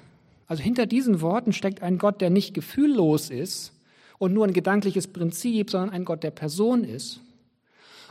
Also 0.46 0.62
hinter 0.62 0.86
diesen 0.86 1.20
Worten 1.20 1.52
steckt 1.52 1.82
ein 1.82 1.98
Gott, 1.98 2.20
der 2.20 2.30
nicht 2.30 2.54
gefühllos 2.54 3.30
ist 3.30 3.72
und 4.18 4.32
nur 4.32 4.46
ein 4.46 4.52
gedankliches 4.52 5.08
Prinzip, 5.08 5.70
sondern 5.70 5.90
ein 5.90 6.04
Gott, 6.04 6.22
der 6.22 6.30
Person 6.30 6.84
ist. 6.84 7.20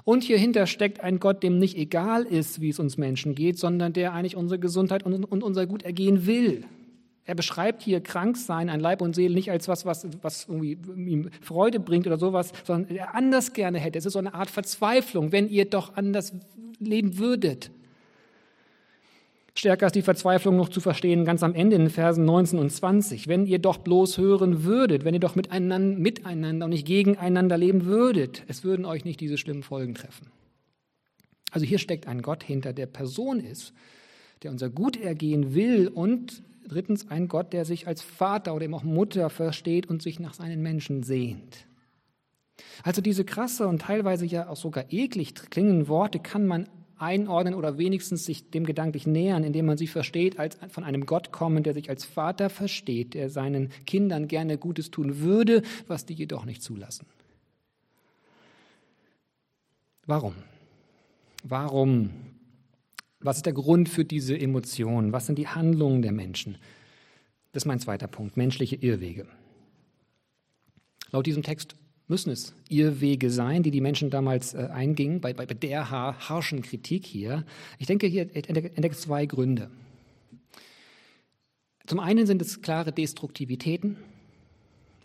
Und 0.04 0.24
hierhinter 0.24 0.66
steckt 0.66 1.02
ein 1.02 1.20
Gott, 1.20 1.44
dem 1.44 1.60
nicht 1.60 1.78
egal 1.78 2.24
ist, 2.24 2.62
wie 2.62 2.70
es 2.70 2.80
uns 2.80 2.98
Menschen 2.98 3.36
geht, 3.36 3.60
sondern 3.60 3.94
der 3.94 4.14
eigentlich 4.14 4.36
unsere 4.36 4.60
Gesundheit 4.60 5.04
und, 5.04 5.24
unser 5.26 5.68
Gutergehen 5.68 6.26
will. 6.26 6.66
Er 7.24 7.36
beschreibt 7.36 7.84
hier 7.84 8.02
Kranksein 8.02 8.70
an 8.70 8.80
Leib 8.80 9.02
und 9.02 9.16
Seele 9.16 9.36
nicht 9.36 9.52
als 9.52 9.68
was, 9.68 9.86
was, 9.86 10.08
was 10.24 10.48
irgendwie 10.48 10.78
ihm 10.96 11.30
Freude 11.42 11.80
bringt 11.80 12.08
oder 12.08 12.18
sowas, 12.18 12.52
sondern 12.66 12.96
er 12.96 13.14
anders 13.14 13.54
gerne 13.54 13.80
hätte. 13.80 14.00
Es 14.00 14.06
ist 14.06 14.14
so 14.14 14.20
eine 14.20 14.34
Art 14.34 14.50
Verzweiflung, 14.50 15.32
wenn 15.32 15.48
ihr 15.48 15.66
doch 15.66 15.96
anders 15.96 16.34
leben 16.80 17.20
würdet. 17.20 17.70
Stärker 19.54 19.88
ist 19.88 19.96
die 19.96 20.02
Verzweiflung 20.02 20.56
noch 20.56 20.70
zu 20.70 20.80
verstehen, 20.80 21.26
ganz 21.26 21.44
am 21.44 21.54
Ende 21.54 21.76
in 21.76 21.84
den 21.84 21.90
Versen 21.90 22.24
19 22.24 22.58
und 22.58 22.70
20. 22.70 23.28
Wenn 23.28 23.46
ihr 23.46 23.60
doch 23.60 23.78
bloß 23.78 24.18
hören 24.18 24.64
würdet, 24.64 25.04
wenn 25.04 25.14
ihr 25.14 25.20
doch 25.20 25.36
miteinander, 25.36 26.00
miteinander 26.00 26.66
und 26.66 26.72
nicht 26.72 26.88
gegeneinander 26.88 27.58
leben 27.58 27.86
würdet, 27.86 28.44
es 28.48 28.64
würden 28.64 28.86
euch 28.86 29.04
nicht 29.04 29.20
diese 29.20 29.38
schlimmen 29.38 29.64
Folgen 29.64 29.94
treffen. 29.94 30.28
Also 31.52 31.66
hier 31.66 31.80
steckt 31.80 32.08
ein 32.08 32.22
Gott 32.22 32.44
hinter, 32.44 32.72
der 32.72 32.86
Person 32.86 33.42
ist, 33.42 33.74
der 34.42 34.52
unser 34.52 34.70
Gutergehen 34.70 35.54
will 35.54 35.90
und 35.90 36.44
drittens 36.68 37.10
ein 37.10 37.28
Gott, 37.28 37.52
der 37.52 37.66
sich 37.66 37.88
als 37.88 38.02
Vater 38.02 38.56
oder 38.56 38.64
eben 38.64 38.74
auch 38.74 38.84
Mutter 38.84 39.30
versteht 39.30 39.88
und 39.88 40.02
sich 40.02 40.20
nach 40.22 40.34
seinen 40.34 40.62
Menschen 40.62 41.04
sehnt. 41.04 41.68
Also 42.84 43.02
diese 43.02 43.26
krasse 43.26 43.68
und 43.68 43.82
teilweise 43.82 44.26
ja 44.26 44.48
auch 44.48 44.56
sogar 44.56 44.86
eklig 44.92 45.34
klingenden 45.50 45.90
Worte 45.90 46.20
kann 46.20 46.48
man 46.48 46.70
einordnen 47.02 47.56
oder 47.56 47.78
wenigstens 47.78 48.26
sich 48.26 48.50
dem 48.52 48.66
gedanklich 48.66 49.08
nähern, 49.08 49.44
indem 49.44 49.66
man 49.66 49.78
sie 49.78 49.88
versteht 49.88 50.40
als 50.40 50.58
von 50.70 50.84
einem 50.84 51.06
Gott 51.06 51.32
kommen, 51.32 51.64
der 51.64 51.74
sich 51.74 51.90
als 51.90 52.06
Vater 52.06 52.50
versteht, 52.50 53.14
der 53.14 53.30
seinen 53.30 53.70
Kindern 53.86 54.28
gerne 54.28 54.58
Gutes 54.58 54.92
tun 54.92 55.20
würde, 55.20 55.64
was 55.88 56.06
die 56.06 56.14
jedoch 56.14 56.46
nicht 56.46 56.62
zulassen. 56.62 57.06
Warum? 60.06 60.36
Warum? 61.44 62.12
Was 63.20 63.38
ist 63.38 63.46
der 63.46 63.54
Grund 63.54 63.90
für 63.90 64.06
diese 64.06 64.38
Emotionen? 64.38 65.12
Was 65.12 65.26
sind 65.26 65.38
die 65.38 65.48
Handlungen 65.48 66.02
der 66.02 66.12
Menschen? 66.12 66.58
Das 67.52 67.64
ist 67.64 67.68
mein 67.68 67.80
zweiter 67.80 68.08
Punkt, 68.08 68.38
menschliche 68.38 68.76
Irrwege. 68.76 69.28
Laut 71.12 71.26
diesem 71.26 71.44
Text 71.44 71.76
müssen 72.12 72.30
es 72.30 72.54
Irrwege 72.70 73.32
sein, 73.32 73.64
die 73.64 73.72
die 73.72 73.82
Menschen 73.82 74.10
damals 74.10 74.54
äh, 74.54 74.68
eingingen, 74.72 75.22
bei, 75.22 75.34
bei 75.34 75.46
der 75.46 75.90
harschen 75.90 76.62
Kritik 76.62 77.06
hier. 77.06 77.46
Ich 77.80 77.88
denke, 77.88 78.06
hier 78.06 78.30
entdeckt 78.36 78.98
zwei 78.98 79.26
Gründe. 79.26 79.72
Zum 81.88 82.00
einen 82.00 82.28
sind 82.28 82.42
es 82.42 82.62
klare 82.62 82.92
Destruktivitäten, 82.92 83.98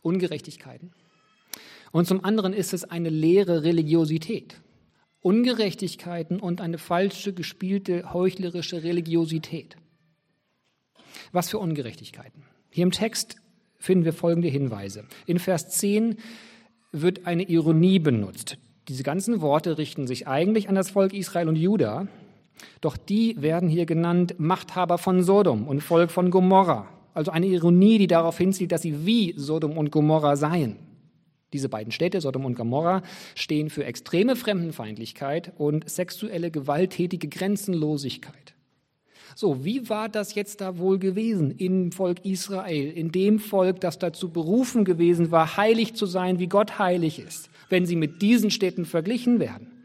Ungerechtigkeiten. 0.03 0.93
Und 1.93 2.07
zum 2.07 2.25
anderen 2.25 2.53
ist 2.53 2.75
es 2.75 2.85
eine 2.85 3.09
leere 3.09 3.63
Religiosität. 3.63 4.61
Ungerechtigkeiten 5.21 6.41
und 6.41 6.61
eine 6.61 6.79
falsche, 6.79 7.33
gespielte, 7.33 8.13
heuchlerische 8.13 8.83
Religiosität. 8.83 9.77
Was 11.33 11.51
für 11.51 11.59
Ungerechtigkeiten? 11.59 12.43
Hier 12.71 12.83
im 12.83 12.91
Text 12.91 13.37
finden 13.79 14.05
wir 14.05 14.13
folgende 14.13 14.49
Hinweise. 14.49 15.05
In 15.27 15.39
Vers 15.39 15.71
10 15.71 16.17
wird 16.93 17.27
eine 17.27 17.43
Ironie 17.45 17.99
benutzt. 17.99 18.59
Diese 18.89 19.03
ganzen 19.03 19.41
Worte 19.41 19.79
richten 19.79 20.07
sich 20.07 20.27
eigentlich 20.29 20.69
an 20.69 20.75
das 20.75 20.91
Volk 20.91 21.13
Israel 21.13 21.49
und 21.49 21.57
Juda, 21.57 22.07
doch 22.81 22.97
die 22.97 23.41
werden 23.41 23.69
hier 23.69 23.87
genannt 23.87 24.37
Machthaber 24.39 24.99
von 24.99 25.23
Sodom 25.23 25.67
und 25.67 25.83
Volk 25.83 26.11
von 26.11 26.31
Gomorra. 26.31 26.89
Also 27.15 27.31
eine 27.31 27.47
Ironie, 27.47 27.99
die 27.99 28.07
darauf 28.07 28.39
hinzielt, 28.39 28.73
dass 28.73 28.83
sie 28.83 29.07
wie 29.07 29.35
Sodom 29.37 29.77
und 29.77 29.91
Gomorra 29.91 30.37
seien. 30.37 30.77
Diese 31.53 31.69
beiden 31.69 31.93
Städte, 31.93 32.21
Sodom 32.21 32.45
und 32.45 32.57
Gomorra, 32.57 33.03
stehen 33.35 33.71
für 33.71 33.85
extreme 33.85 34.37
Fremdenfeindlichkeit 34.37 35.53
und 35.57 35.89
sexuelle 35.89 36.51
gewalttätige 36.51 37.29
Grenzenlosigkeit. 37.29 38.56
So, 39.35 39.65
wie 39.65 39.89
war 39.89 40.09
das 40.09 40.35
jetzt 40.35 40.61
da 40.61 40.79
wohl 40.79 40.99
gewesen 40.99 41.51
im 41.59 41.93
Volk 41.93 42.25
Israel, 42.25 42.91
in 42.91 43.13
dem 43.13 43.39
Volk, 43.39 43.81
das 43.81 43.99
dazu 43.99 44.31
berufen 44.31 44.85
gewesen 44.85 45.31
war, 45.31 45.57
heilig 45.57 45.95
zu 45.95 46.07
sein, 46.07 46.39
wie 46.39 46.47
Gott 46.47 46.79
heilig 46.79 47.19
ist, 47.19 47.51
wenn 47.69 47.87
sie 47.87 47.97
mit 47.97 48.23
diesen 48.23 48.51
Städten 48.51 48.85
verglichen 48.85 49.41
werden? 49.41 49.77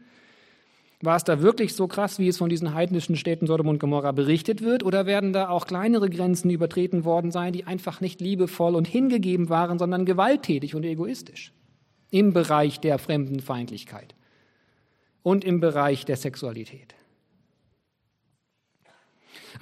War 1.02 1.16
es 1.16 1.24
da 1.24 1.42
wirklich 1.42 1.74
so 1.74 1.88
krass, 1.88 2.20
wie 2.20 2.28
es 2.28 2.38
von 2.38 2.48
diesen 2.48 2.74
heidnischen 2.74 3.16
Städten 3.16 3.48
Sodom 3.48 3.66
und 3.66 3.80
Gomorra 3.80 4.12
berichtet 4.12 4.62
wird? 4.62 4.84
Oder 4.84 5.04
werden 5.04 5.32
da 5.32 5.48
auch 5.48 5.66
kleinere 5.66 6.08
Grenzen 6.08 6.48
übertreten 6.48 7.04
worden 7.04 7.32
sein, 7.32 7.52
die 7.52 7.64
einfach 7.64 8.00
nicht 8.00 8.20
liebevoll 8.20 8.76
und 8.76 8.86
hingegeben 8.86 9.48
waren, 9.48 9.80
sondern 9.80 10.06
gewalttätig 10.06 10.76
und 10.76 10.84
egoistisch? 10.84 11.52
Im 12.12 12.32
Bereich 12.32 12.78
der 12.78 12.98
Fremdenfeindlichkeit 12.98 14.14
und 15.24 15.44
im 15.44 15.58
Bereich 15.58 16.04
der 16.04 16.16
Sexualität. 16.16 16.94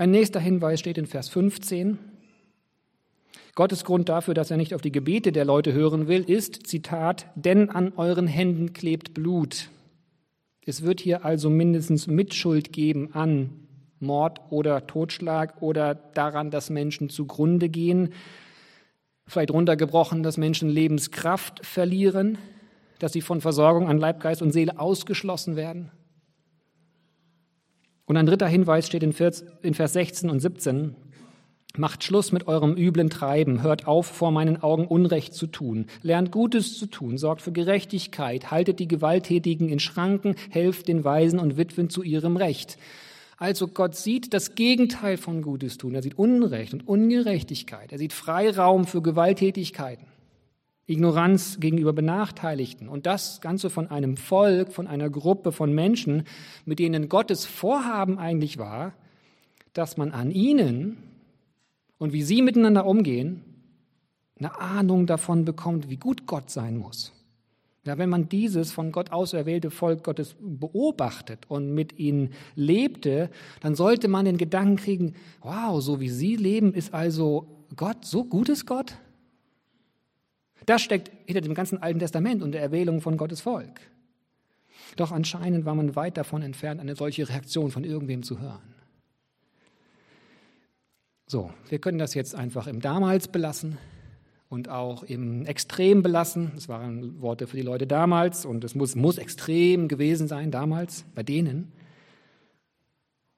Ein 0.00 0.12
nächster 0.12 0.40
Hinweis 0.40 0.80
steht 0.80 0.97
in 0.97 1.04
Vers 1.04 1.28
15. 1.28 1.99
Gottes 3.54 3.85
Grund 3.85 4.09
dafür, 4.09 4.33
dass 4.33 4.50
er 4.50 4.57
nicht 4.57 4.75
auf 4.75 4.80
die 4.80 4.92
Gebete 4.92 5.30
der 5.30 5.45
Leute 5.45 5.75
hören 5.75 6.09
will, 6.09 6.23
ist, 6.23 6.66
Zitat, 6.66 7.26
denn 7.35 7.69
an 7.69 7.92
euren 7.99 8.26
Händen 8.26 8.73
klebt 8.73 9.12
Blut. 9.12 9.69
Es 10.64 10.80
wird 10.80 11.00
hier 11.02 11.26
also 11.26 11.50
mindestens 11.50 12.07
Mitschuld 12.07 12.73
geben 12.73 13.12
an 13.12 13.50
Mord 13.99 14.40
oder 14.49 14.87
Totschlag 14.87 15.61
oder 15.61 15.95
daran, 15.95 16.50
dass 16.50 16.71
Menschen 16.71 17.11
zugrunde 17.11 17.69
gehen, 17.69 18.14
vielleicht 19.26 19.50
runtergebrochen, 19.50 20.23
dass 20.23 20.38
Menschen 20.38 20.71
Lebenskraft 20.71 21.66
verlieren, 21.66 22.38
dass 23.00 23.12
sie 23.12 23.21
von 23.21 23.42
Versorgung 23.42 23.87
an 23.87 23.99
Leib, 23.99 24.21
Geist 24.21 24.40
und 24.40 24.52
Seele 24.52 24.80
ausgeschlossen 24.80 25.57
werden. 25.57 25.90
Und 28.11 28.17
ein 28.17 28.26
dritter 28.26 28.49
Hinweis 28.49 28.88
steht 28.88 29.05
in 29.05 29.12
Vers 29.12 29.45
16 29.62 30.31
und 30.31 30.40
17. 30.40 30.97
Macht 31.76 32.02
Schluss 32.02 32.33
mit 32.33 32.49
eurem 32.49 32.76
üblen 32.76 33.09
Treiben, 33.09 33.62
hört 33.62 33.87
auf, 33.87 34.07
vor 34.07 34.33
meinen 34.33 34.61
Augen 34.64 34.88
Unrecht 34.88 35.33
zu 35.33 35.47
tun, 35.47 35.87
lernt 36.02 36.33
Gutes 36.33 36.76
zu 36.76 36.87
tun, 36.87 37.19
sorgt 37.19 37.40
für 37.40 37.52
Gerechtigkeit, 37.52 38.50
haltet 38.50 38.81
die 38.81 38.88
Gewalttätigen 38.88 39.69
in 39.69 39.79
Schranken, 39.79 40.35
helft 40.50 40.88
den 40.88 41.05
Waisen 41.05 41.38
und 41.38 41.57
Witwen 41.57 41.88
zu 41.88 42.02
ihrem 42.02 42.37
Recht. 42.37 42.79
Also 43.37 43.69
Gott 43.69 43.95
sieht 43.95 44.35
das 44.35 44.57
Gegenteil 44.57 45.17
von 45.17 45.40
Gutes 45.40 45.79
tun. 45.79 45.95
Er 45.95 46.02
sieht 46.02 46.19
Unrecht 46.19 46.73
und 46.73 46.88
Ungerechtigkeit. 46.88 47.93
Er 47.93 47.99
sieht 47.99 48.12
Freiraum 48.12 48.87
für 48.87 49.02
Gewalttätigkeiten. 49.02 50.09
Ignoranz 50.90 51.61
gegenüber 51.61 51.92
Benachteiligten. 51.92 52.88
Und 52.88 53.06
das 53.06 53.40
Ganze 53.40 53.70
von 53.70 53.90
einem 53.90 54.16
Volk, 54.16 54.73
von 54.73 54.87
einer 54.87 55.09
Gruppe 55.09 55.52
von 55.52 55.73
Menschen, 55.73 56.25
mit 56.64 56.78
denen 56.78 57.09
Gottes 57.09 57.47
Vorhaben 57.47 58.18
eigentlich 58.18 58.59
war, 58.59 58.92
dass 59.73 59.97
man 59.97 60.12
an 60.12 60.30
ihnen 60.30 60.97
und 61.99 62.12
wie 62.12 62.23
sie 62.23 62.42
miteinander 62.42 62.87
umgehen, 62.87 63.44
eine 64.38 64.59
Ahnung 64.59 65.06
davon 65.06 65.44
bekommt, 65.44 65.90
wie 65.90 65.99
gut 65.99 66.26
Gott 66.26 66.50
sein 66.50 66.76
muss. 66.76 67.12
Ja, 67.85 67.97
wenn 67.97 68.11
man 68.11 68.28
dieses 68.28 68.73
von 68.73 68.92
Gott 68.92 69.11
auserwählte 69.11 69.70
Volk 69.70 70.04
Gottes 70.04 70.37
beobachtet 70.38 71.47
und 71.49 71.73
mit 71.73 71.99
ihnen 71.99 72.30
lebte, 72.54 73.30
dann 73.61 73.75
sollte 73.75 74.09
man 74.09 74.26
den 74.26 74.37
Gedanken 74.37 74.76
kriegen, 74.76 75.14
wow, 75.40 75.80
so 75.80 76.00
wie 76.00 76.11
sie 76.11 76.37
leben, 76.37 76.75
ist 76.75 76.92
also 76.92 77.47
Gott, 77.76 78.04
so 78.04 78.25
gut 78.25 78.49
ist 78.49 78.66
Gott? 78.66 78.97
Das 80.67 80.83
steckt 80.83 81.11
hinter 81.26 81.40
dem 81.40 81.55
ganzen 81.55 81.83
Alten 81.83 81.99
Testament 81.99 82.43
und 82.43 82.52
der 82.52 82.62
Erwählung 82.62 83.00
von 83.00 83.17
Gottes 83.17 83.40
Volk. 83.40 83.81
Doch 84.97 85.12
anscheinend 85.12 85.64
war 85.64 85.75
man 85.75 85.97
weit 85.97 86.17
davon 86.17 86.43
entfernt, 86.43 86.81
eine 86.81 86.97
solche 86.97 87.29
Reaktion 87.29 87.71
von 87.71 87.85
irgendwem 87.85 88.23
zu 88.23 88.40
hören. 88.40 88.75
So, 91.26 91.50
wir 91.69 91.79
können 91.79 91.99
das 91.99 92.14
jetzt 92.14 92.35
einfach 92.35 92.67
im 92.67 92.81
Damals 92.81 93.29
belassen 93.29 93.79
und 94.49 94.69
auch 94.69 95.05
im 95.05 95.47
Extrem 95.47 96.02
belassen. 96.02 96.50
Das 96.57 96.69
waren 96.69 97.21
Worte 97.23 97.47
für 97.47 97.57
die 97.57 97.62
Leute 97.62 97.87
damals 97.87 98.45
und 98.45 98.64
es 98.64 98.75
muss, 98.75 98.97
muss 98.97 99.17
extrem 99.17 99.87
gewesen 99.87 100.26
sein 100.26 100.50
damals 100.50 101.05
bei 101.14 101.23
denen. 101.23 101.73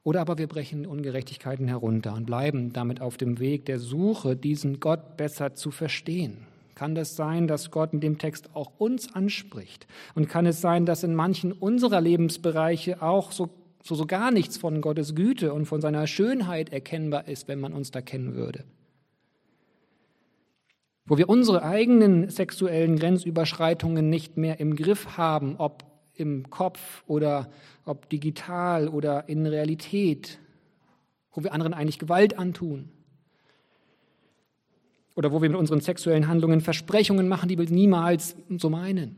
Oder 0.04 0.22
aber 0.22 0.38
wir 0.38 0.48
brechen 0.48 0.86
Ungerechtigkeiten 0.86 1.68
herunter 1.68 2.14
und 2.14 2.24
bleiben 2.24 2.72
damit 2.72 3.00
auf 3.00 3.18
dem 3.18 3.38
Weg 3.38 3.66
der 3.66 3.78
Suche, 3.78 4.36
diesen 4.36 4.80
Gott 4.80 5.16
besser 5.16 5.54
zu 5.54 5.70
verstehen. 5.70 6.46
Kann 6.74 6.94
das 6.94 7.16
sein, 7.16 7.46
dass 7.46 7.70
Gott 7.70 7.92
in 7.92 8.00
dem 8.00 8.18
Text 8.18 8.54
auch 8.54 8.72
uns 8.78 9.14
anspricht? 9.14 9.86
Und 10.14 10.28
kann 10.28 10.46
es 10.46 10.60
sein, 10.60 10.86
dass 10.86 11.04
in 11.04 11.14
manchen 11.14 11.52
unserer 11.52 12.00
Lebensbereiche 12.00 13.02
auch 13.02 13.32
so, 13.32 13.50
so, 13.82 13.94
so 13.94 14.06
gar 14.06 14.30
nichts 14.30 14.56
von 14.56 14.80
Gottes 14.80 15.14
Güte 15.14 15.52
und 15.52 15.66
von 15.66 15.80
seiner 15.80 16.06
Schönheit 16.06 16.72
erkennbar 16.72 17.28
ist, 17.28 17.48
wenn 17.48 17.60
man 17.60 17.72
uns 17.72 17.90
da 17.90 18.00
kennen 18.00 18.34
würde? 18.34 18.64
Wo 21.04 21.18
wir 21.18 21.28
unsere 21.28 21.62
eigenen 21.62 22.30
sexuellen 22.30 22.98
Grenzüberschreitungen 22.98 24.08
nicht 24.08 24.36
mehr 24.36 24.60
im 24.60 24.76
Griff 24.76 25.18
haben, 25.18 25.56
ob 25.56 25.84
im 26.14 26.48
Kopf 26.48 27.02
oder 27.06 27.50
ob 27.84 28.08
digital 28.08 28.88
oder 28.88 29.28
in 29.28 29.46
Realität, 29.46 30.38
wo 31.32 31.42
wir 31.42 31.52
anderen 31.52 31.74
eigentlich 31.74 31.98
Gewalt 31.98 32.38
antun 32.38 32.90
Oder 35.14 35.32
wo 35.32 35.42
wir 35.42 35.50
mit 35.50 35.58
unseren 35.58 35.80
sexuellen 35.80 36.28
Handlungen 36.28 36.60
Versprechungen 36.60 37.28
machen, 37.28 37.48
die 37.48 37.58
wir 37.58 37.68
niemals 37.68 38.36
so 38.56 38.70
meinen. 38.70 39.16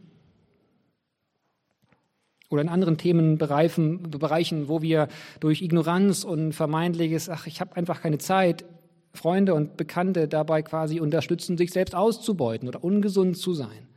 Oder 2.51 2.63
in 2.63 2.69
anderen 2.69 2.99
Themenbereichen, 2.99 4.69
wo 4.69 4.83
wir 4.83 5.09
durch 5.41 5.63
Ignoranz 5.63 6.25
und 6.25 6.53
vermeintliches, 6.53 7.29
ach, 7.29 7.47
ich 7.47 7.61
habe 7.61 7.77
einfach 7.77 8.01
keine 8.03 8.19
Zeit, 8.19 8.65
Freunde 9.13 9.55
und 9.55 9.77
Bekannte 9.77 10.29
dabei 10.29 10.63
quasi 10.63 11.01
unterstützen, 11.01 11.57
sich 11.57 11.71
selbst 11.71 11.95
auszubeuten 11.95 12.69
oder 12.69 12.83
ungesund 12.83 13.39
zu 13.39 13.55
sein. 13.55 13.89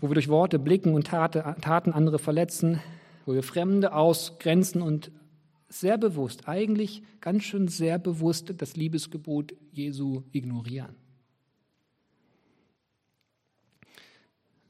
Wo 0.00 0.08
wir 0.08 0.14
durch 0.14 0.28
Worte, 0.28 0.58
Blicken 0.58 0.94
und 0.94 1.06
Taten 1.06 1.92
andere 1.92 2.18
verletzen, 2.18 2.80
wo 3.24 3.34
wir 3.34 3.42
Fremde 3.42 3.94
ausgrenzen 3.94 4.82
und 4.82 5.10
sehr 5.68 5.98
bewusst, 5.98 6.48
eigentlich 6.48 7.02
ganz 7.20 7.42
schön 7.44 7.68
sehr 7.68 7.98
bewusst 7.98 8.54
das 8.56 8.76
Liebesgebot 8.76 9.54
Jesu 9.72 10.22
ignorieren. 10.32 10.94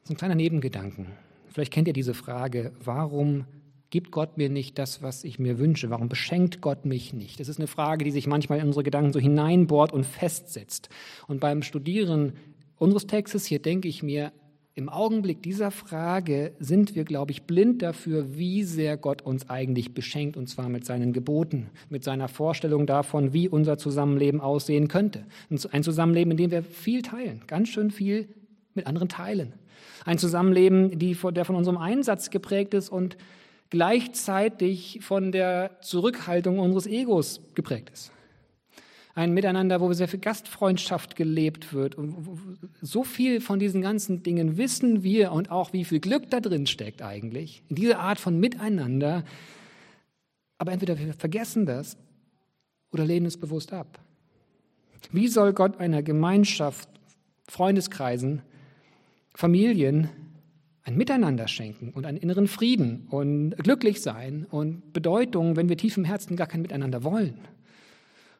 So 0.04 0.14
ein 0.14 0.16
kleiner 0.16 0.34
Nebengedanken. 0.34 1.08
Vielleicht 1.48 1.72
kennt 1.72 1.88
ihr 1.88 1.94
diese 1.94 2.14
Frage, 2.14 2.72
warum 2.82 3.44
gibt 3.90 4.10
Gott 4.10 4.36
mir 4.36 4.48
nicht 4.48 4.78
das, 4.78 5.02
was 5.02 5.24
ich 5.24 5.38
mir 5.38 5.58
wünsche? 5.58 5.90
Warum 5.90 6.08
beschenkt 6.08 6.60
Gott 6.60 6.84
mich 6.84 7.12
nicht? 7.12 7.40
Das 7.40 7.48
ist 7.48 7.58
eine 7.58 7.66
Frage, 7.66 8.04
die 8.04 8.10
sich 8.10 8.26
manchmal 8.26 8.58
in 8.58 8.66
unsere 8.66 8.82
Gedanken 8.82 9.12
so 9.12 9.20
hineinbohrt 9.20 9.92
und 9.92 10.04
festsetzt. 10.04 10.88
Und 11.26 11.40
beim 11.40 11.62
Studieren 11.62 12.34
unseres 12.76 13.06
Textes 13.06 13.46
hier 13.46 13.60
denke 13.60 13.88
ich 13.88 14.02
mir, 14.02 14.32
im 14.76 14.90
Augenblick 14.90 15.42
dieser 15.42 15.70
Frage 15.70 16.52
sind 16.58 16.94
wir, 16.94 17.04
glaube 17.04 17.32
ich, 17.32 17.44
blind 17.44 17.80
dafür, 17.80 18.36
wie 18.36 18.62
sehr 18.62 18.98
Gott 18.98 19.22
uns 19.22 19.48
eigentlich 19.48 19.94
beschenkt, 19.94 20.36
und 20.36 20.48
zwar 20.48 20.68
mit 20.68 20.84
seinen 20.84 21.14
Geboten, 21.14 21.70
mit 21.88 22.04
seiner 22.04 22.28
Vorstellung 22.28 22.86
davon, 22.86 23.32
wie 23.32 23.48
unser 23.48 23.78
Zusammenleben 23.78 24.38
aussehen 24.42 24.88
könnte. 24.88 25.24
Ein 25.72 25.82
Zusammenleben, 25.82 26.32
in 26.32 26.36
dem 26.36 26.50
wir 26.50 26.62
viel 26.62 27.00
teilen, 27.00 27.40
ganz 27.46 27.70
schön 27.70 27.90
viel 27.90 28.28
mit 28.74 28.86
anderen 28.86 29.08
teilen. 29.08 29.54
Ein 30.04 30.18
Zusammenleben, 30.18 30.98
die, 30.98 31.16
der 31.32 31.46
von 31.46 31.56
unserem 31.56 31.78
Einsatz 31.78 32.28
geprägt 32.28 32.74
ist 32.74 32.90
und 32.90 33.16
gleichzeitig 33.70 34.98
von 35.00 35.32
der 35.32 35.80
Zurückhaltung 35.80 36.58
unseres 36.58 36.86
Egos 36.86 37.40
geprägt 37.54 37.88
ist. 37.94 38.12
Ein 39.16 39.32
Miteinander, 39.32 39.80
wo 39.80 39.90
sehr 39.94 40.08
viel 40.08 40.20
Gastfreundschaft 40.20 41.16
gelebt 41.16 41.72
wird. 41.72 41.94
Und 41.94 42.14
so 42.82 43.02
viel 43.02 43.40
von 43.40 43.58
diesen 43.58 43.80
ganzen 43.80 44.22
Dingen 44.22 44.58
wissen 44.58 45.02
wir 45.02 45.32
und 45.32 45.50
auch 45.50 45.72
wie 45.72 45.86
viel 45.86 46.00
Glück 46.00 46.28
da 46.28 46.38
drin 46.38 46.66
steckt 46.66 47.00
eigentlich. 47.00 47.62
In 47.70 47.76
dieser 47.76 47.98
Art 47.98 48.20
von 48.20 48.38
Miteinander. 48.38 49.24
Aber 50.58 50.72
entweder 50.72 50.98
wir 50.98 51.14
vergessen 51.14 51.64
das 51.64 51.96
oder 52.92 53.06
lehnen 53.06 53.24
es 53.24 53.38
bewusst 53.38 53.72
ab. 53.72 54.00
Wie 55.12 55.28
soll 55.28 55.54
Gott 55.54 55.80
einer 55.80 56.02
Gemeinschaft, 56.02 56.90
Freundeskreisen, 57.48 58.42
Familien 59.34 60.10
ein 60.82 60.94
Miteinander 60.94 61.48
schenken 61.48 61.88
und 61.88 62.04
einen 62.04 62.18
inneren 62.18 62.48
Frieden 62.48 63.06
und 63.08 63.56
glücklich 63.56 64.02
sein 64.02 64.44
und 64.50 64.92
Bedeutung, 64.92 65.56
wenn 65.56 65.70
wir 65.70 65.78
tief 65.78 65.96
im 65.96 66.04
Herzen 66.04 66.36
gar 66.36 66.46
kein 66.46 66.60
Miteinander 66.60 67.02
wollen, 67.02 67.40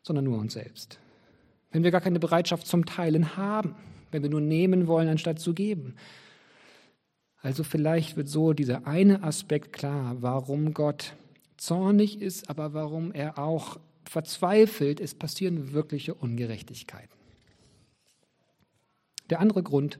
sondern 0.06 0.24
nur 0.24 0.38
uns 0.38 0.52
selbst. 0.52 1.00
Wenn 1.72 1.82
wir 1.82 1.90
gar 1.90 2.00
keine 2.00 2.20
Bereitschaft 2.20 2.66
zum 2.66 2.86
Teilen 2.86 3.36
haben, 3.36 3.74
wenn 4.12 4.22
wir 4.22 4.30
nur 4.30 4.40
nehmen 4.40 4.86
wollen, 4.86 5.08
anstatt 5.08 5.40
zu 5.40 5.52
geben. 5.52 5.96
Also 7.42 7.64
vielleicht 7.64 8.16
wird 8.16 8.28
so 8.28 8.52
dieser 8.52 8.86
eine 8.86 9.24
Aspekt 9.24 9.72
klar, 9.72 10.16
warum 10.20 10.74
Gott 10.74 11.14
zornig 11.56 12.22
ist, 12.22 12.48
aber 12.48 12.72
warum 12.72 13.12
er 13.12 13.38
auch 13.38 13.78
verzweifelt, 14.04 15.00
es 15.00 15.14
passieren 15.14 15.72
wirkliche 15.72 16.14
Ungerechtigkeiten. 16.14 17.16
Der 19.28 19.40
andere 19.40 19.64
Grund, 19.64 19.98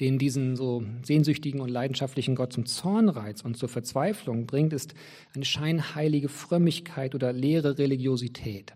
den 0.00 0.18
diesen 0.18 0.56
so 0.56 0.84
sehnsüchtigen 1.02 1.60
und 1.60 1.68
leidenschaftlichen 1.68 2.34
Gott 2.34 2.52
zum 2.52 2.66
Zornreiz 2.66 3.42
und 3.42 3.56
zur 3.56 3.68
Verzweiflung 3.68 4.46
bringt, 4.46 4.72
ist 4.72 4.94
eine 5.34 5.44
scheinheilige 5.44 6.28
Frömmigkeit 6.28 7.14
oder 7.14 7.32
leere 7.32 7.78
Religiosität. 7.78 8.72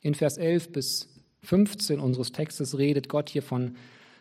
In 0.00 0.14
Vers 0.14 0.36
11 0.36 0.72
bis 0.72 1.08
15 1.42 1.98
unseres 1.98 2.32
Textes 2.32 2.78
redet 2.78 3.08
Gott 3.08 3.30
hier 3.30 3.42
von 3.42 3.76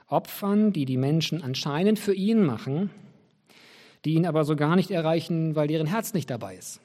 Opfern, 0.07 0.73
die 0.73 0.85
die 0.85 0.97
Menschen 0.97 1.41
anscheinend 1.41 1.99
für 1.99 2.13
ihn 2.13 2.43
machen, 2.43 2.89
die 4.03 4.15
ihn 4.15 4.25
aber 4.25 4.43
so 4.45 4.55
gar 4.55 4.75
nicht 4.75 4.91
erreichen, 4.91 5.55
weil 5.55 5.67
deren 5.67 5.87
Herz 5.87 6.13
nicht 6.13 6.29
dabei 6.29 6.55
ist. 6.55 6.81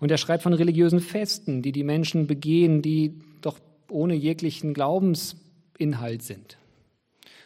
Und 0.00 0.10
er 0.10 0.18
schreibt 0.18 0.42
von 0.42 0.52
religiösen 0.52 1.00
Festen, 1.00 1.62
die 1.62 1.72
die 1.72 1.84
Menschen 1.84 2.26
begehen, 2.26 2.82
die 2.82 3.14
doch 3.40 3.58
ohne 3.88 4.14
jeglichen 4.14 4.74
Glaubensinhalt 4.74 6.22
sind. 6.22 6.58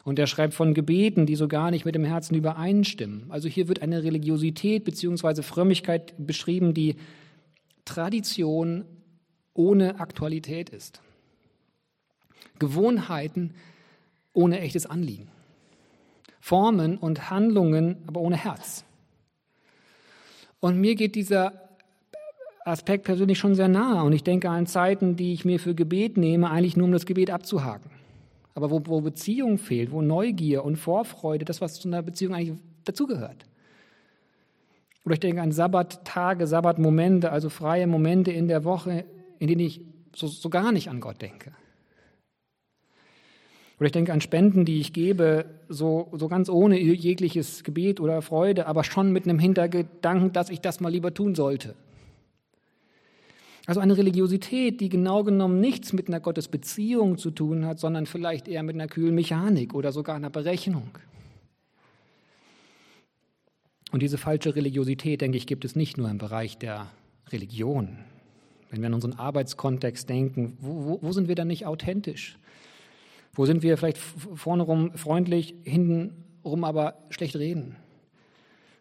Und 0.04 0.18
er 0.18 0.26
schreibt 0.26 0.54
von 0.54 0.74
Gebeten, 0.74 1.26
die 1.26 1.36
so 1.36 1.46
gar 1.46 1.70
nicht 1.70 1.84
mit 1.84 1.94
dem 1.94 2.04
Herzen 2.04 2.34
übereinstimmen. 2.34 3.26
Also 3.28 3.48
hier 3.48 3.68
wird 3.68 3.82
eine 3.82 4.02
Religiosität 4.02 4.84
bzw. 4.84 5.42
Frömmigkeit 5.42 6.14
beschrieben, 6.18 6.72
die 6.72 6.96
Tradition 7.84 8.84
ohne 9.52 10.00
Aktualität 10.00 10.70
ist. 10.70 11.02
Gewohnheiten 12.58 13.54
ohne 14.32 14.60
echtes 14.60 14.86
Anliegen. 14.86 15.28
Formen 16.40 16.96
und 16.96 17.30
Handlungen, 17.30 17.98
aber 18.06 18.20
ohne 18.20 18.36
Herz. 18.36 18.84
Und 20.60 20.78
mir 20.78 20.94
geht 20.94 21.14
dieser 21.14 21.68
Aspekt 22.64 23.04
persönlich 23.04 23.38
schon 23.38 23.54
sehr 23.54 23.68
nahe. 23.68 24.02
Und 24.04 24.12
ich 24.12 24.22
denke 24.22 24.48
an 24.48 24.66
Zeiten, 24.66 25.16
die 25.16 25.32
ich 25.32 25.44
mir 25.44 25.58
für 25.58 25.74
Gebet 25.74 26.16
nehme, 26.16 26.50
eigentlich 26.50 26.76
nur 26.76 26.86
um 26.86 26.92
das 26.92 27.06
Gebet 27.06 27.30
abzuhaken. 27.30 27.90
Aber 28.54 28.70
wo, 28.70 28.82
wo 28.86 29.00
Beziehung 29.00 29.58
fehlt, 29.58 29.92
wo 29.92 30.02
Neugier 30.02 30.64
und 30.64 30.76
Vorfreude, 30.76 31.44
das, 31.44 31.60
was 31.60 31.80
zu 31.80 31.88
einer 31.88 32.02
Beziehung 32.02 32.34
eigentlich 32.34 32.58
dazugehört. 32.84 33.46
Oder 35.04 35.14
ich 35.14 35.20
denke 35.20 35.40
an 35.40 35.52
Sabbattage, 35.52 36.46
Sabbatmomente, 36.46 37.32
also 37.32 37.48
freie 37.48 37.86
Momente 37.86 38.32
in 38.32 38.48
der 38.48 38.64
Woche, 38.64 39.04
in 39.38 39.48
denen 39.48 39.60
ich 39.60 39.80
so, 40.14 40.26
so 40.26 40.50
gar 40.50 40.72
nicht 40.72 40.88
an 40.88 41.00
Gott 41.00 41.22
denke. 41.22 41.52
Oder 43.78 43.86
ich 43.86 43.92
denke 43.92 44.12
an 44.12 44.20
Spenden, 44.20 44.66
die 44.66 44.78
ich 44.78 44.92
gebe, 44.92 45.46
so, 45.70 46.08
so 46.12 46.28
ganz 46.28 46.50
ohne 46.50 46.78
jegliches 46.78 47.64
Gebet 47.64 47.98
oder 47.98 48.20
Freude, 48.20 48.66
aber 48.66 48.84
schon 48.84 49.10
mit 49.10 49.24
einem 49.24 49.38
Hintergedanken, 49.38 50.32
dass 50.32 50.50
ich 50.50 50.60
das 50.60 50.80
mal 50.80 50.90
lieber 50.90 51.14
tun 51.14 51.34
sollte. 51.34 51.74
Also 53.66 53.81
eine 53.81 53.96
Religiosität, 53.96 54.81
die 54.81 54.88
genau 54.88 55.23
genommen 55.23 55.61
nichts 55.61 55.92
mit 55.92 56.09
einer 56.09 56.20
Gottesbeziehung 56.20 57.18
zu 57.18 57.31
tun 57.31 57.66
hat, 57.66 57.79
sondern 57.79 58.07
vielleicht 58.07 58.49
eher 58.49 58.62
mit 58.62 58.75
einer 58.75 58.88
kühlen 58.88 59.14
Mechanik 59.14 59.75
oder 59.75 59.92
sogar 59.92 60.16
einer 60.16 60.31
Berechnung. 60.31 60.90
Und 63.92 64.03
diese 64.03 64.18
falsche 64.18 64.55
Religiosität, 64.55 65.20
denke 65.20 65.37
ich, 65.37 65.46
gibt 65.46 65.64
es 65.64 65.77
nicht 65.77 65.99
nur 65.99 66.09
im 66.09 66.18
Bereich 66.18 66.59
der 66.59 66.90
Religion. 67.31 67.99
Wenn 68.70 68.81
wir 68.81 68.87
an 68.87 68.94
unseren 68.94 69.14
Arbeitskontext 69.14 70.09
denken, 70.09 70.57
wo, 70.61 70.85
wo, 70.85 70.99
wo 71.03 71.12
sind 71.12 71.29
wir 71.29 71.35
dann 71.35 71.49
nicht 71.49 71.66
authentisch? 71.66 72.38
Wo 73.33 73.46
sind 73.46 73.62
wir 73.62 73.77
vielleicht 73.77 73.99
vorne 73.99 74.62
rum 74.62 74.92
freundlich, 74.96 75.55
hinten 75.64 76.25
rum 76.44 76.64
aber 76.64 76.99
schlecht 77.11 77.37
reden? 77.37 77.77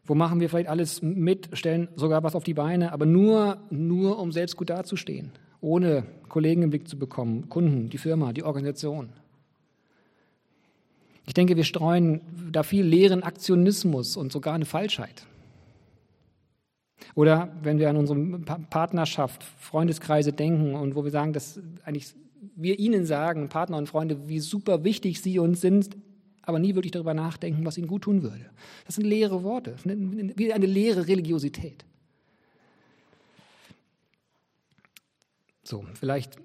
Wo 0.09 0.15
machen 0.15 0.39
wir 0.39 0.49
vielleicht 0.49 0.69
alles 0.69 1.03
mit, 1.03 1.49
stellen 1.53 1.87
sogar 1.95 2.23
was 2.23 2.33
auf 2.33 2.43
die 2.43 2.55
Beine, 2.55 2.93
aber 2.93 3.05
nur, 3.05 3.59
nur 3.69 4.17
um 4.17 4.31
selbst 4.31 4.57
gut 4.57 4.71
dazustehen, 4.71 5.31
ohne 5.61 6.03
Kollegen 6.29 6.63
im 6.63 6.71
Blick 6.71 6.87
zu 6.87 6.97
bekommen, 6.97 7.47
Kunden, 7.47 7.91
die 7.91 7.99
Firma, 7.99 8.33
die 8.33 8.41
Organisation. 8.41 9.09
Ich 11.27 11.35
denke, 11.35 11.55
wir 11.57 11.63
streuen 11.63 12.21
da 12.51 12.63
viel 12.63 12.83
leeren 12.83 13.21
Aktionismus 13.21 14.17
und 14.17 14.31
sogar 14.31 14.55
eine 14.55 14.65
Falschheit. 14.65 15.27
Oder 17.13 17.55
wenn 17.61 17.77
wir 17.77 17.87
an 17.87 17.97
unsere 17.97 18.17
Partnerschaft, 18.71 19.43
Freundeskreise 19.43 20.33
denken 20.33 20.73
und 20.73 20.95
wo 20.95 21.03
wir 21.03 21.11
sagen, 21.11 21.33
dass 21.33 21.61
eigentlich 21.85 22.15
wir 22.55 22.79
ihnen 22.79 23.05
sagen, 23.05 23.47
Partner 23.47 23.77
und 23.77 23.87
Freunde, 23.87 24.27
wie 24.27 24.39
super 24.39 24.83
wichtig 24.83 25.21
sie 25.21 25.37
uns 25.37 25.61
sind, 25.61 25.95
aber 26.41 26.59
nie 26.59 26.75
wirklich 26.75 26.91
darüber 26.91 27.13
nachdenken, 27.13 27.65
was 27.65 27.77
ihnen 27.77 27.87
gut 27.87 28.03
tun 28.03 28.23
würde. 28.23 28.49
Das 28.85 28.95
sind 28.95 29.05
leere 29.05 29.43
Worte, 29.43 29.75
wie 29.83 30.53
eine 30.53 30.65
leere 30.65 31.07
Religiosität. 31.07 31.85
So, 35.63 35.85
vielleicht 35.93 36.37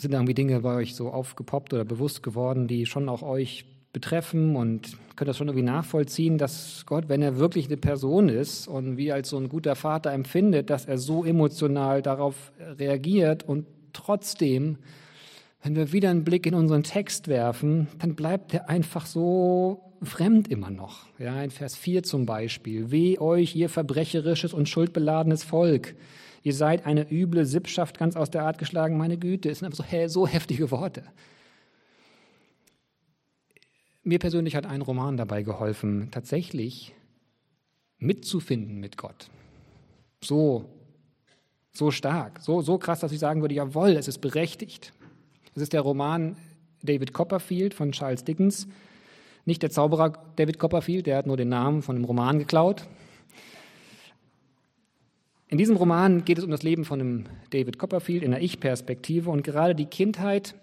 sind 0.00 0.12
irgendwie 0.12 0.34
Dinge 0.34 0.60
bei 0.60 0.74
euch 0.74 0.94
so 0.94 1.10
aufgepoppt 1.10 1.72
oder 1.72 1.84
bewusst 1.84 2.22
geworden, 2.22 2.66
die 2.66 2.86
schon 2.86 3.08
auch 3.08 3.22
euch 3.22 3.64
betreffen 3.92 4.56
und 4.56 4.96
könnt 5.16 5.28
das 5.28 5.36
schon 5.36 5.48
irgendwie 5.48 5.64
nachvollziehen, 5.64 6.38
dass 6.38 6.84
Gott, 6.86 7.08
wenn 7.08 7.22
er 7.22 7.38
wirklich 7.38 7.66
eine 7.66 7.76
Person 7.76 8.28
ist 8.28 8.68
und 8.68 8.96
wie 8.96 9.12
als 9.12 9.30
so 9.30 9.38
ein 9.38 9.48
guter 9.48 9.74
Vater 9.74 10.12
empfindet, 10.12 10.70
dass 10.70 10.84
er 10.84 10.98
so 10.98 11.24
emotional 11.24 12.02
darauf 12.02 12.52
reagiert 12.58 13.48
und 13.48 13.66
trotzdem 13.92 14.78
wenn 15.62 15.74
wir 15.74 15.92
wieder 15.92 16.10
einen 16.10 16.24
Blick 16.24 16.46
in 16.46 16.54
unseren 16.54 16.82
Text 16.82 17.28
werfen, 17.28 17.88
dann 17.98 18.14
bleibt 18.14 18.54
er 18.54 18.68
einfach 18.68 19.06
so 19.06 19.82
fremd 20.02 20.48
immer 20.48 20.70
noch. 20.70 21.06
Ja, 21.18 21.42
in 21.42 21.50
Vers 21.50 21.76
4 21.76 22.04
zum 22.04 22.26
Beispiel. 22.26 22.90
Weh 22.90 23.18
euch, 23.18 23.56
ihr 23.56 23.68
verbrecherisches 23.68 24.54
und 24.54 24.68
schuldbeladenes 24.68 25.42
Volk. 25.42 25.94
Ihr 26.42 26.54
seid 26.54 26.86
eine 26.86 27.10
üble 27.10 27.44
Sippschaft 27.44 27.98
ganz 27.98 28.14
aus 28.14 28.30
der 28.30 28.44
Art 28.44 28.58
geschlagen, 28.58 28.96
meine 28.96 29.18
Güte. 29.18 29.50
Es 29.50 29.58
sind 29.58 29.66
einfach 29.66 29.84
so, 29.84 30.08
so 30.08 30.26
heftige 30.26 30.70
Worte. 30.70 31.02
Mir 34.04 34.18
persönlich 34.18 34.54
hat 34.54 34.64
ein 34.64 34.80
Roman 34.80 35.16
dabei 35.16 35.42
geholfen, 35.42 36.08
tatsächlich 36.10 36.94
mitzufinden 37.98 38.78
mit 38.78 38.96
Gott. 38.96 39.28
So, 40.22 40.64
so 41.72 41.90
stark, 41.90 42.40
so, 42.40 42.62
so 42.62 42.78
krass, 42.78 43.00
dass 43.00 43.12
ich 43.12 43.18
sagen 43.18 43.40
würde, 43.40 43.54
jawohl, 43.54 43.90
es 43.90 44.08
ist 44.08 44.18
berechtigt. 44.18 44.92
Es 45.58 45.62
ist 45.62 45.72
der 45.72 45.80
Roman 45.80 46.36
David 46.84 47.12
Copperfield 47.12 47.74
von 47.74 47.90
Charles 47.90 48.22
Dickens. 48.22 48.68
Nicht 49.44 49.60
der 49.60 49.70
Zauberer 49.70 50.12
David 50.36 50.60
Copperfield, 50.60 51.08
der 51.08 51.16
hat 51.16 51.26
nur 51.26 51.36
den 51.36 51.48
Namen 51.48 51.82
von 51.82 51.96
einem 51.96 52.04
Roman 52.04 52.38
geklaut. 52.38 52.86
In 55.48 55.58
diesem 55.58 55.74
Roman 55.74 56.24
geht 56.24 56.38
es 56.38 56.44
um 56.44 56.52
das 56.52 56.62
Leben 56.62 56.84
von 56.84 57.00
einem 57.00 57.24
David 57.50 57.76
Copperfield 57.76 58.22
in 58.22 58.30
der 58.30 58.40
Ich-Perspektive 58.40 59.30
und 59.30 59.42
gerade 59.42 59.74
die 59.74 59.86
Kindheit, 59.86 60.54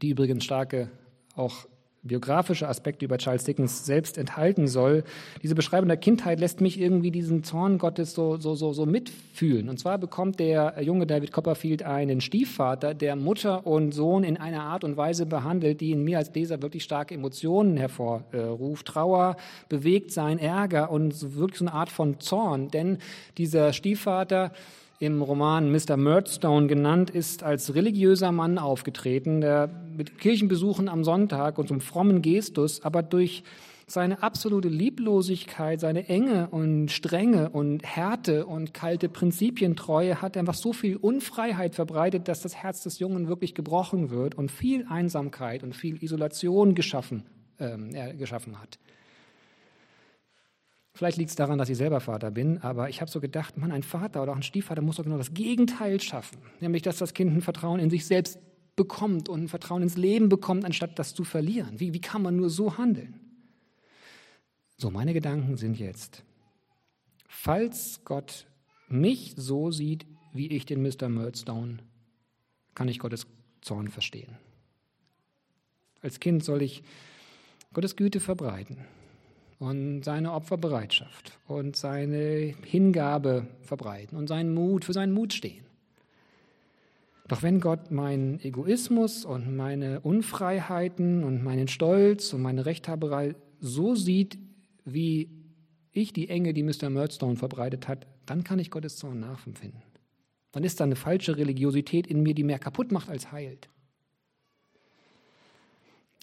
die 0.00 0.10
übrigens 0.10 0.44
starke 0.44 0.92
auch 1.34 1.66
biografische 2.04 2.68
Aspekte 2.68 3.04
über 3.04 3.18
Charles 3.18 3.44
Dickens 3.44 3.84
selbst 3.86 4.18
enthalten 4.18 4.68
soll. 4.68 5.04
Diese 5.42 5.54
Beschreibung 5.54 5.88
der 5.88 5.96
Kindheit 5.96 6.38
lässt 6.38 6.60
mich 6.60 6.78
irgendwie 6.78 7.10
diesen 7.10 7.44
Zorn 7.44 7.78
Gottes 7.78 8.12
so, 8.12 8.36
so, 8.36 8.54
so, 8.54 8.72
so 8.72 8.86
mitfühlen. 8.86 9.68
Und 9.68 9.78
zwar 9.78 9.98
bekommt 9.98 10.38
der 10.38 10.74
junge 10.82 11.06
David 11.06 11.32
Copperfield 11.32 11.82
einen 11.82 12.20
Stiefvater, 12.20 12.94
der 12.94 13.16
Mutter 13.16 13.66
und 13.66 13.92
Sohn 13.92 14.22
in 14.22 14.36
einer 14.36 14.62
Art 14.62 14.84
und 14.84 14.96
Weise 14.96 15.26
behandelt, 15.26 15.80
die 15.80 15.92
in 15.92 16.04
mir 16.04 16.18
als 16.18 16.34
Leser 16.34 16.62
wirklich 16.62 16.84
starke 16.84 17.14
Emotionen 17.14 17.76
hervorruft. 17.76 18.86
Trauer, 18.86 19.36
bewegt 19.68 20.12
sein 20.12 20.38
Ärger 20.38 20.90
und 20.90 21.36
wirklich 21.36 21.58
so 21.58 21.64
eine 21.64 21.74
Art 21.74 21.88
von 21.88 22.20
Zorn. 22.20 22.68
Denn 22.68 22.98
dieser 23.38 23.72
Stiefvater 23.72 24.52
im 24.98 25.22
Roman 25.22 25.70
Mr. 25.70 25.96
Murdstone 25.96 26.66
genannt, 26.66 27.10
ist 27.10 27.42
als 27.42 27.74
religiöser 27.74 28.32
Mann 28.32 28.58
aufgetreten, 28.58 29.40
der 29.40 29.68
mit 29.96 30.18
Kirchenbesuchen 30.18 30.88
am 30.88 31.04
Sonntag 31.04 31.58
und 31.58 31.68
zum 31.68 31.80
frommen 31.80 32.22
Gestus, 32.22 32.84
aber 32.84 33.02
durch 33.02 33.42
seine 33.86 34.22
absolute 34.22 34.68
Lieblosigkeit, 34.68 35.78
seine 35.78 36.08
Enge 36.08 36.48
und 36.50 36.90
Strenge 36.90 37.50
und 37.50 37.84
Härte 37.84 38.46
und 38.46 38.72
kalte 38.72 39.08
Prinzipientreue 39.08 40.22
hat 40.22 40.36
einfach 40.36 40.54
so 40.54 40.72
viel 40.72 40.96
Unfreiheit 40.96 41.74
verbreitet, 41.74 42.28
dass 42.28 42.40
das 42.40 42.54
Herz 42.54 42.82
des 42.82 42.98
Jungen 42.98 43.28
wirklich 43.28 43.54
gebrochen 43.54 44.10
wird 44.10 44.36
und 44.36 44.50
viel 44.50 44.86
Einsamkeit 44.88 45.62
und 45.62 45.76
viel 45.76 46.02
Isolation 46.02 46.74
geschaffen, 46.74 47.24
er 47.58 48.14
geschaffen 48.14 48.60
hat. 48.60 48.78
Vielleicht 50.96 51.18
liegt 51.18 51.30
es 51.30 51.36
daran, 51.36 51.58
dass 51.58 51.68
ich 51.68 51.76
selber 51.76 51.98
Vater 51.98 52.30
bin, 52.30 52.58
aber 52.58 52.88
ich 52.88 53.00
habe 53.00 53.10
so 53.10 53.20
gedacht, 53.20 53.58
man, 53.58 53.72
ein 53.72 53.82
Vater 53.82 54.22
oder 54.22 54.30
auch 54.30 54.36
ein 54.36 54.44
Stiefvater 54.44 54.80
muss 54.80 54.96
doch 54.96 55.04
genau 55.04 55.18
das 55.18 55.34
Gegenteil 55.34 56.00
schaffen, 56.00 56.38
nämlich 56.60 56.82
dass 56.82 56.98
das 56.98 57.14
Kind 57.14 57.34
ein 57.36 57.42
Vertrauen 57.42 57.80
in 57.80 57.90
sich 57.90 58.06
selbst 58.06 58.38
bekommt 58.76 59.28
und 59.28 59.42
ein 59.42 59.48
Vertrauen 59.48 59.82
ins 59.82 59.96
Leben 59.96 60.28
bekommt, 60.28 60.64
anstatt 60.64 60.96
das 61.00 61.12
zu 61.12 61.24
verlieren. 61.24 61.80
Wie, 61.80 61.92
wie 61.94 62.00
kann 62.00 62.22
man 62.22 62.36
nur 62.36 62.48
so 62.48 62.78
handeln? 62.78 63.18
So, 64.76 64.90
meine 64.90 65.14
Gedanken 65.14 65.56
sind 65.56 65.80
jetzt, 65.80 66.22
falls 67.26 68.00
Gott 68.04 68.46
mich 68.86 69.34
so 69.36 69.72
sieht, 69.72 70.06
wie 70.32 70.48
ich 70.48 70.64
den 70.64 70.80
Mr. 70.82 71.08
Murdstone, 71.08 71.78
kann 72.76 72.86
ich 72.86 73.00
Gottes 73.00 73.26
Zorn 73.62 73.88
verstehen. 73.88 74.36
Als 76.02 76.20
Kind 76.20 76.44
soll 76.44 76.62
ich 76.62 76.84
Gottes 77.72 77.96
Güte 77.96 78.20
verbreiten 78.20 78.78
und 79.64 80.02
seine 80.02 80.32
Opferbereitschaft 80.32 81.38
und 81.48 81.74
seine 81.74 82.54
Hingabe 82.64 83.46
verbreiten 83.62 84.18
und 84.18 84.28
seinen 84.28 84.52
Mut, 84.52 84.84
für 84.84 84.92
seinen 84.92 85.12
Mut 85.12 85.32
stehen. 85.32 85.64
Doch 87.28 87.42
wenn 87.42 87.60
Gott 87.60 87.90
meinen 87.90 88.38
Egoismus 88.40 89.24
und 89.24 89.56
meine 89.56 90.00
Unfreiheiten 90.00 91.24
und 91.24 91.42
meinen 91.42 91.68
Stolz 91.68 92.34
und 92.34 92.42
meine 92.42 92.66
Rechthaberei 92.66 93.34
so 93.60 93.94
sieht, 93.94 94.36
wie 94.84 95.30
ich 95.92 96.12
die 96.12 96.28
Enge, 96.28 96.52
die 96.52 96.62
Mr. 96.62 96.90
Murdstone 96.90 97.36
verbreitet 97.36 97.88
hat, 97.88 98.06
dann 98.26 98.44
kann 98.44 98.58
ich 98.58 98.70
Gottes 98.70 98.96
Zorn 98.96 99.20
nachempfinden. 99.20 99.82
Dann 100.52 100.64
ist 100.64 100.80
da 100.80 100.84
eine 100.84 100.96
falsche 100.96 101.38
Religiosität 101.38 102.06
in 102.06 102.22
mir, 102.22 102.34
die 102.34 102.44
mehr 102.44 102.58
kaputt 102.58 102.92
macht 102.92 103.08
als 103.08 103.32
heilt. 103.32 103.70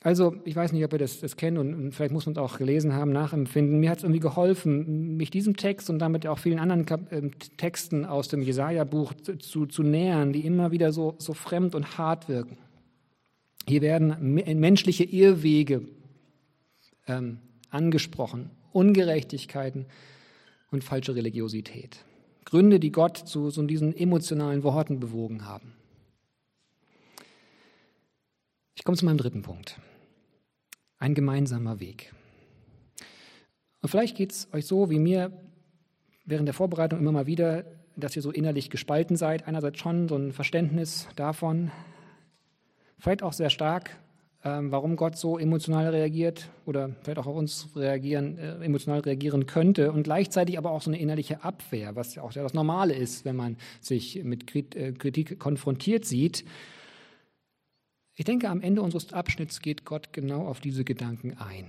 Also, 0.04 0.36
ich 0.46 0.56
weiß 0.56 0.72
nicht, 0.72 0.84
ob 0.84 0.94
ihr 0.94 1.00
das, 1.00 1.20
das 1.20 1.38
kennt 1.38 1.60
und, 1.60 1.92
vielleicht 1.92 2.12
muss 2.12 2.26
man 2.26 2.34
es 2.34 2.40
auch 2.40 2.58
gelesen 2.58 2.94
haben, 2.94 3.12
nachempfinden. 3.12 3.80
Mir 3.80 3.92
hat 3.92 4.00
es 4.00 4.04
irgendwie 4.04 4.20
geholfen, 4.20 5.16
mich 5.16 5.30
diesem 5.30 5.56
Text 5.56 5.92
und 5.92 6.00
damit 6.00 6.26
auch 6.26 6.40
vielen 6.40 6.58
anderen 6.58 6.88
Kap 6.88 7.12
äh, 7.12 7.30
Texten 7.58 8.06
aus 8.06 8.28
dem 8.28 8.42
Jesaja-Buch 8.42 9.14
zu, 9.38 9.68
zu 9.68 9.84
nähern, 9.84 10.34
die 10.34 10.44
immer 10.44 10.72
wieder 10.72 10.92
so, 10.92 11.14
so 11.20 11.36
fremd 11.36 11.76
und 11.76 12.00
hart 12.00 12.30
wirken. 12.30 12.58
Hier 13.68 13.82
werden 13.82 14.34
menschliche 14.60 15.04
Irrwege 15.04 15.84
ähm, 17.08 17.38
angesprochen, 17.70 18.50
Ungerechtigkeiten 18.72 19.86
und 20.72 20.84
falsche 20.84 21.14
Religiosität. 21.14 22.04
Gründe, 22.46 22.80
die 22.80 22.92
Gott 22.92 23.18
zu 23.18 23.52
so 23.52 23.62
diesen 23.62 23.96
emotionalen 23.96 24.64
Worten 24.64 25.00
bewogen 25.00 25.46
haben. 25.46 25.74
Ich 28.74 28.84
komme 28.84 28.98
zu 28.98 29.06
meinem 29.06 29.20
dritten 29.20 29.44
Punkt 29.44 29.80
ein 31.02 31.16
gemeinsamer 31.16 31.80
Weg. 31.80 32.14
Und 33.82 33.90
vielleicht 33.90 34.16
geht 34.16 34.32
es 34.32 34.48
euch 34.54 34.66
so 34.68 34.90
wie 34.90 35.00
mir 35.00 35.32
während 36.26 36.48
der 36.48 36.54
Vorbereitung 36.54 37.00
immer 37.00 37.12
mal 37.12 37.26
wieder, 37.26 37.66
dass 37.96 38.16
ihr 38.16 38.22
so 38.22 38.32
innerlich 38.32 38.70
gespalten 38.70 39.18
seid. 39.18 39.48
Einerseits 39.48 39.80
schon 39.80 40.08
so 40.08 40.16
ein 40.16 40.32
Verständnis 40.32 41.08
davon, 41.16 41.72
vielleicht 43.00 43.24
auch 43.24 43.34
sehr 43.34 43.50
stark, 43.50 43.98
ähm, 44.44 44.72
warum 44.72 44.96
Gott 44.96 45.18
so 45.18 45.40
emotional 45.40 45.90
reagiert 45.90 46.50
oder 46.66 46.92
vielleicht 47.02 47.18
auch 47.18 47.28
auf 47.28 47.36
uns 47.36 47.70
reagieren, 47.76 48.38
äh, 48.38 48.64
emotional 48.64 49.00
reagieren 49.00 49.48
könnte 49.48 49.92
und 49.92 50.04
gleichzeitig 50.04 50.60
aber 50.60 50.70
auch 50.70 50.84
so 50.84 50.92
eine 50.92 51.00
innerliche 51.00 51.44
Abwehr, 51.44 51.96
was 51.96 52.14
ja 52.14 52.22
auch 52.22 52.32
das 52.32 52.54
Normale 52.54 52.94
ist, 52.94 53.26
wenn 53.26 53.36
man 53.36 53.58
sich 53.82 54.24
mit 54.24 54.56
äh, 54.76 54.92
Kritik 54.94 55.40
konfrontiert 55.40 56.06
sieht. 56.06 56.46
Ich 58.22 58.26
denke, 58.26 58.50
am 58.50 58.62
Ende 58.62 58.84
unseres 58.84 59.14
Abschnitts 59.14 59.64
geht 59.64 59.84
Gott 59.84 60.14
genau 60.14 60.46
auf 60.46 60.60
diese 60.60 60.84
Gedanken 60.84 61.38
ein. 61.40 61.66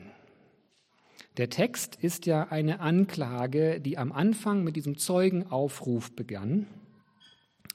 Der 1.38 1.48
Text 1.48 1.96
ist 1.96 2.26
ja 2.26 2.48
eine 2.50 2.80
Anklage, 2.80 3.80
die 3.80 3.96
am 3.96 4.12
Anfang 4.12 4.62
mit 4.62 4.76
diesem 4.76 4.98
Zeugenaufruf 4.98 6.14
begann. 6.14 6.66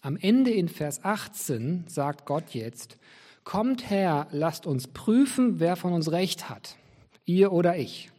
Am 0.02 0.16
Ende 0.16 0.52
in 0.52 0.70
Vers 0.70 1.04
18 1.04 1.86
sagt 1.88 2.28
Gott 2.28 2.52
jetzt, 2.52 3.00
Kommt 3.44 3.90
her, 3.90 4.28
lasst 4.30 4.68
uns 4.68 4.88
prüfen, 4.88 5.60
wer 5.60 5.76
von 5.76 5.92
uns 5.92 6.12
recht 6.12 6.48
hat, 6.48 6.78
ihr 7.26 7.52
oder 7.52 7.78
ich. 7.78 8.12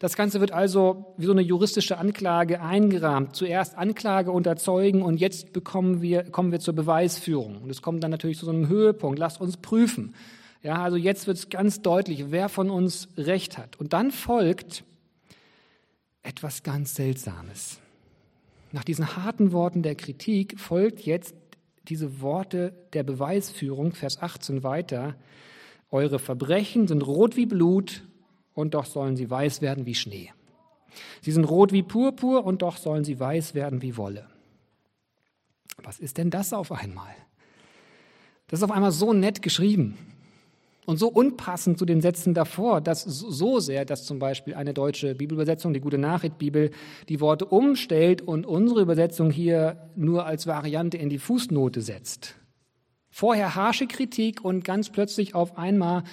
Das 0.00 0.16
Ganze 0.16 0.40
wird 0.40 0.52
also 0.52 1.14
wie 1.16 1.26
so 1.26 1.32
eine 1.32 1.42
juristische 1.42 1.98
Anklage 1.98 2.60
eingerahmt. 2.60 3.36
Zuerst 3.36 3.76
Anklage 3.76 4.30
unter 4.30 4.56
Zeugen 4.56 5.02
und 5.02 5.18
jetzt 5.18 5.52
bekommen 5.52 6.02
wir, 6.02 6.24
kommen 6.24 6.52
wir 6.52 6.60
zur 6.60 6.74
Beweisführung. 6.74 7.62
Und 7.62 7.70
es 7.70 7.82
kommt 7.82 8.02
dann 8.02 8.10
natürlich 8.10 8.38
zu 8.38 8.46
so 8.46 8.52
einem 8.52 8.68
Höhepunkt. 8.68 9.18
Lasst 9.18 9.40
uns 9.40 9.56
prüfen. 9.56 10.14
Ja, 10.62 10.82
also 10.82 10.96
jetzt 10.96 11.26
wird 11.26 11.36
es 11.36 11.50
ganz 11.50 11.82
deutlich, 11.82 12.26
wer 12.30 12.48
von 12.48 12.70
uns 12.70 13.08
Recht 13.16 13.58
hat. 13.58 13.78
Und 13.80 13.92
dann 13.92 14.10
folgt 14.10 14.84
etwas 16.22 16.62
ganz 16.62 16.94
Seltsames. 16.94 17.78
Nach 18.70 18.84
diesen 18.84 19.16
harten 19.16 19.52
Worten 19.52 19.82
der 19.82 19.96
Kritik 19.96 20.58
folgt 20.58 21.00
jetzt 21.00 21.34
diese 21.88 22.20
Worte 22.20 22.72
der 22.92 23.02
Beweisführung, 23.02 23.92
Vers 23.92 24.22
18 24.22 24.62
weiter. 24.62 25.16
Eure 25.90 26.18
Verbrechen 26.18 26.86
sind 26.86 27.02
rot 27.02 27.36
wie 27.36 27.46
Blut 27.46 28.04
und 28.54 28.74
doch 28.74 28.86
sollen 28.86 29.16
sie 29.16 29.30
weiß 29.30 29.62
werden 29.62 29.86
wie 29.86 29.94
Schnee. 29.94 30.30
Sie 31.20 31.32
sind 31.32 31.44
rot 31.44 31.72
wie 31.72 31.82
Purpur 31.82 32.44
und 32.44 32.62
doch 32.62 32.76
sollen 32.76 33.04
sie 33.04 33.18
weiß 33.18 33.54
werden 33.54 33.82
wie 33.82 33.96
Wolle. 33.96 34.26
Was 35.82 35.98
ist 35.98 36.18
denn 36.18 36.30
das 36.30 36.52
auf 36.52 36.70
einmal? 36.70 37.14
Das 38.48 38.60
ist 38.60 38.64
auf 38.64 38.70
einmal 38.70 38.92
so 38.92 39.12
nett 39.12 39.40
geschrieben 39.40 39.96
und 40.84 40.98
so 40.98 41.08
unpassend 41.08 41.78
zu 41.78 41.86
den 41.86 42.00
Sätzen 42.00 42.34
davor, 42.34 42.80
dass 42.80 43.02
so 43.02 43.60
sehr, 43.60 43.84
dass 43.84 44.04
zum 44.04 44.18
Beispiel 44.18 44.54
eine 44.54 44.74
deutsche 44.74 45.14
Bibelübersetzung, 45.14 45.72
die 45.72 45.80
Gute 45.80 45.98
Nachricht 45.98 46.38
Bibel, 46.38 46.70
die 47.08 47.20
Worte 47.20 47.46
umstellt 47.46 48.20
und 48.20 48.44
unsere 48.44 48.82
Übersetzung 48.82 49.30
hier 49.30 49.90
nur 49.96 50.26
als 50.26 50.46
Variante 50.46 50.98
in 50.98 51.08
die 51.08 51.18
Fußnote 51.18 51.80
setzt. 51.80 52.34
Vorher 53.08 53.54
harsche 53.54 53.86
Kritik 53.86 54.44
und 54.44 54.64
ganz 54.64 54.90
plötzlich 54.90 55.34
auf 55.34 55.56
einmal, 55.56 56.04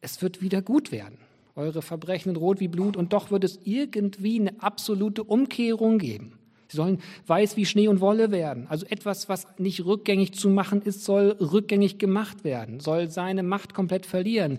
es 0.00 0.22
wird 0.22 0.40
wieder 0.40 0.62
gut 0.62 0.90
werden 0.90 1.18
eure 1.58 1.82
Verbrechen 1.82 2.30
sind 2.30 2.40
rot 2.40 2.60
wie 2.60 2.68
Blut 2.68 2.96
und 2.96 3.12
doch 3.12 3.30
wird 3.30 3.44
es 3.44 3.58
irgendwie 3.64 4.40
eine 4.40 4.62
absolute 4.62 5.24
Umkehrung 5.24 5.98
geben. 5.98 6.38
Sie 6.68 6.76
sollen 6.76 7.00
weiß 7.26 7.56
wie 7.56 7.66
Schnee 7.66 7.88
und 7.88 8.00
Wolle 8.00 8.30
werden. 8.30 8.66
Also 8.68 8.86
etwas, 8.86 9.28
was 9.28 9.46
nicht 9.58 9.84
rückgängig 9.84 10.34
zu 10.34 10.50
machen 10.50 10.82
ist, 10.82 11.04
soll 11.04 11.30
rückgängig 11.40 11.98
gemacht 11.98 12.44
werden, 12.44 12.80
soll 12.80 13.10
seine 13.10 13.42
Macht 13.42 13.74
komplett 13.74 14.06
verlieren. 14.06 14.58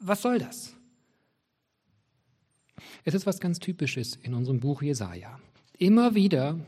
Was 0.00 0.22
soll 0.22 0.38
das? 0.38 0.74
Es 3.04 3.14
ist 3.14 3.26
was 3.26 3.40
ganz 3.40 3.58
Typisches 3.58 4.16
in 4.22 4.34
unserem 4.34 4.60
Buch 4.60 4.82
Jesaja. 4.82 5.38
Immer 5.78 6.14
wieder 6.14 6.58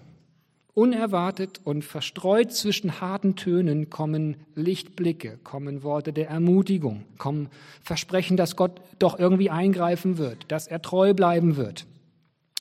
Unerwartet 0.74 1.60
und 1.62 1.84
verstreut 1.84 2.52
zwischen 2.52 3.00
harten 3.00 3.36
Tönen 3.36 3.90
kommen 3.90 4.36
Lichtblicke, 4.56 5.38
kommen 5.44 5.84
Worte 5.84 6.12
der 6.12 6.28
Ermutigung, 6.28 7.04
kommen 7.16 7.48
Versprechen, 7.80 8.36
dass 8.36 8.56
Gott 8.56 8.80
doch 8.98 9.16
irgendwie 9.16 9.50
eingreifen 9.50 10.18
wird, 10.18 10.46
dass 10.48 10.66
er 10.66 10.82
treu 10.82 11.14
bleiben 11.14 11.56
wird. 11.56 11.86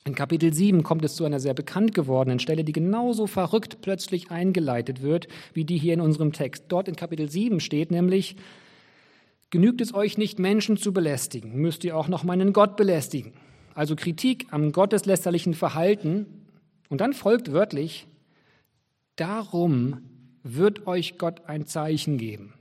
In 0.06 0.14
Kapitel 0.14 0.52
7 0.52 0.84
kommt 0.84 1.04
es 1.04 1.16
zu 1.16 1.24
einer 1.24 1.40
sehr 1.40 1.54
bekannt 1.54 1.92
gewordenen 1.92 2.38
Stelle, 2.38 2.62
die 2.62 2.72
genauso 2.72 3.26
verrückt 3.26 3.78
plötzlich 3.80 4.30
eingeleitet 4.30 5.02
wird, 5.02 5.26
wie 5.52 5.64
die 5.64 5.78
hier 5.78 5.94
in 5.94 6.00
unserem 6.00 6.32
Text. 6.32 6.66
Dort 6.68 6.86
in 6.86 6.94
Kapitel 6.94 7.28
7 7.28 7.58
steht 7.58 7.90
nämlich, 7.90 8.36
genügt 9.50 9.80
es 9.80 9.92
euch 9.92 10.18
nicht, 10.18 10.38
Menschen 10.38 10.76
zu 10.76 10.92
belästigen, 10.92 11.56
müsst 11.56 11.82
ihr 11.82 11.96
auch 11.96 12.06
noch 12.06 12.22
meinen 12.22 12.52
Gott 12.52 12.76
belästigen. 12.76 13.32
Also 13.74 13.96
Kritik 13.96 14.46
am 14.52 14.70
gotteslästerlichen 14.70 15.54
Verhalten 15.54 16.43
und 16.88 17.00
dann 17.00 17.12
folgt 17.12 17.52
wörtlich, 17.52 18.06
darum 19.16 20.02
wird 20.42 20.86
euch 20.86 21.18
Gott 21.18 21.46
ein 21.46 21.66
Zeichen 21.66 22.18
geben. 22.18 22.54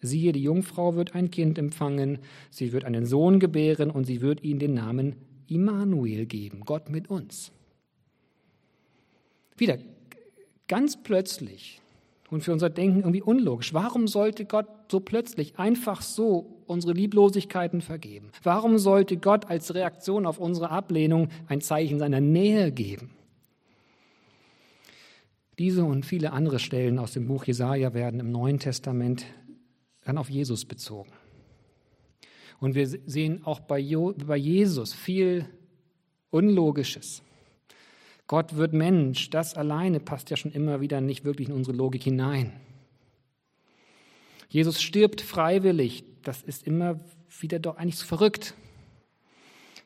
Siehe, 0.00 0.32
die 0.32 0.42
Jungfrau 0.42 0.96
wird 0.96 1.14
ein 1.14 1.30
Kind 1.30 1.58
empfangen, 1.58 2.18
sie 2.50 2.72
wird 2.72 2.84
einen 2.84 3.06
Sohn 3.06 3.38
gebären 3.38 3.90
und 3.90 4.04
sie 4.04 4.20
wird 4.20 4.42
ihm 4.42 4.58
den 4.58 4.74
Namen 4.74 5.16
Immanuel 5.48 6.26
geben, 6.26 6.62
Gott 6.64 6.90
mit 6.90 7.08
uns. 7.08 7.52
Wieder 9.56 9.78
ganz 10.66 11.02
plötzlich 11.02 11.80
und 12.30 12.42
für 12.42 12.52
unser 12.52 12.70
Denken 12.70 13.00
irgendwie 13.00 13.22
unlogisch. 13.22 13.74
Warum 13.74 14.08
sollte 14.08 14.44
Gott 14.44 14.66
so 14.90 15.00
plötzlich 15.00 15.58
einfach 15.58 16.00
so 16.00 16.62
unsere 16.66 16.94
Lieblosigkeiten 16.94 17.82
vergeben? 17.82 18.30
Warum 18.42 18.78
sollte 18.78 19.18
Gott 19.18 19.50
als 19.50 19.74
Reaktion 19.74 20.26
auf 20.26 20.38
unsere 20.38 20.70
Ablehnung 20.70 21.28
ein 21.46 21.60
Zeichen 21.60 21.98
seiner 21.98 22.20
Nähe 22.20 22.72
geben? 22.72 23.10
Diese 25.62 25.84
und 25.84 26.04
viele 26.04 26.32
andere 26.32 26.58
Stellen 26.58 26.98
aus 26.98 27.12
dem 27.12 27.28
Buch 27.28 27.44
Jesaja 27.44 27.94
werden 27.94 28.18
im 28.18 28.32
Neuen 28.32 28.58
Testament 28.58 29.26
dann 30.02 30.18
auf 30.18 30.28
Jesus 30.28 30.64
bezogen. 30.64 31.12
Und 32.58 32.74
wir 32.74 32.88
sehen 32.88 33.44
auch 33.44 33.60
bei, 33.60 33.78
Jesus 33.78 34.92
viel 34.92 35.48
Unlogisches. 36.30 37.22
Gott 38.26 38.56
wird 38.56 38.72
Mensch, 38.72 39.30
das 39.30 39.54
alleine 39.54 40.00
passt 40.00 40.30
ja 40.30 40.36
schon 40.36 40.50
immer 40.50 40.80
wieder 40.80 41.00
nicht 41.00 41.24
wirklich 41.24 41.48
in 41.48 41.54
unsere 41.54 41.76
Logik 41.76 42.02
hinein. 42.02 42.52
Jesus 44.48 44.82
stirbt 44.82 45.20
freiwillig, 45.20 46.02
das 46.24 46.42
ist 46.42 46.66
immer 46.66 46.98
wieder 47.38 47.60
doch 47.60 47.76
eigentlich 47.76 47.98
so 47.98 48.06
verrückt. 48.06 48.54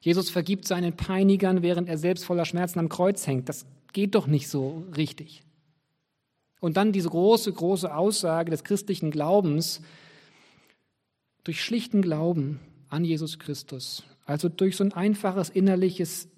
Jesus 0.00 0.30
vergibt 0.30 0.66
seinen 0.66 0.96
Peinigern, 0.96 1.60
während 1.60 1.86
er 1.90 1.98
selbst 1.98 2.24
voller 2.24 2.46
Schmerzen 2.46 2.78
am 2.78 2.88
Kreuz 2.88 3.26
hängt. 3.26 3.50
Das 3.50 3.66
geht 3.92 4.14
doch 4.14 4.26
nicht 4.26 4.48
so 4.48 4.82
richtig. 4.96 5.42
Und 6.60 6.76
dann 6.76 6.92
diese 6.92 7.10
große, 7.10 7.52
große 7.52 7.94
Aussage 7.94 8.50
des 8.50 8.64
christlichen 8.64 9.10
Glaubens, 9.10 9.82
durch 11.44 11.62
schlichten 11.62 12.02
Glauben 12.02 12.60
an 12.88 13.04
Jesus 13.04 13.38
Christus, 13.38 14.04
also 14.24 14.48
durch 14.48 14.76
so 14.76 14.84
ein 14.84 14.92
einfaches 14.92 15.48
innerliches 15.48 16.28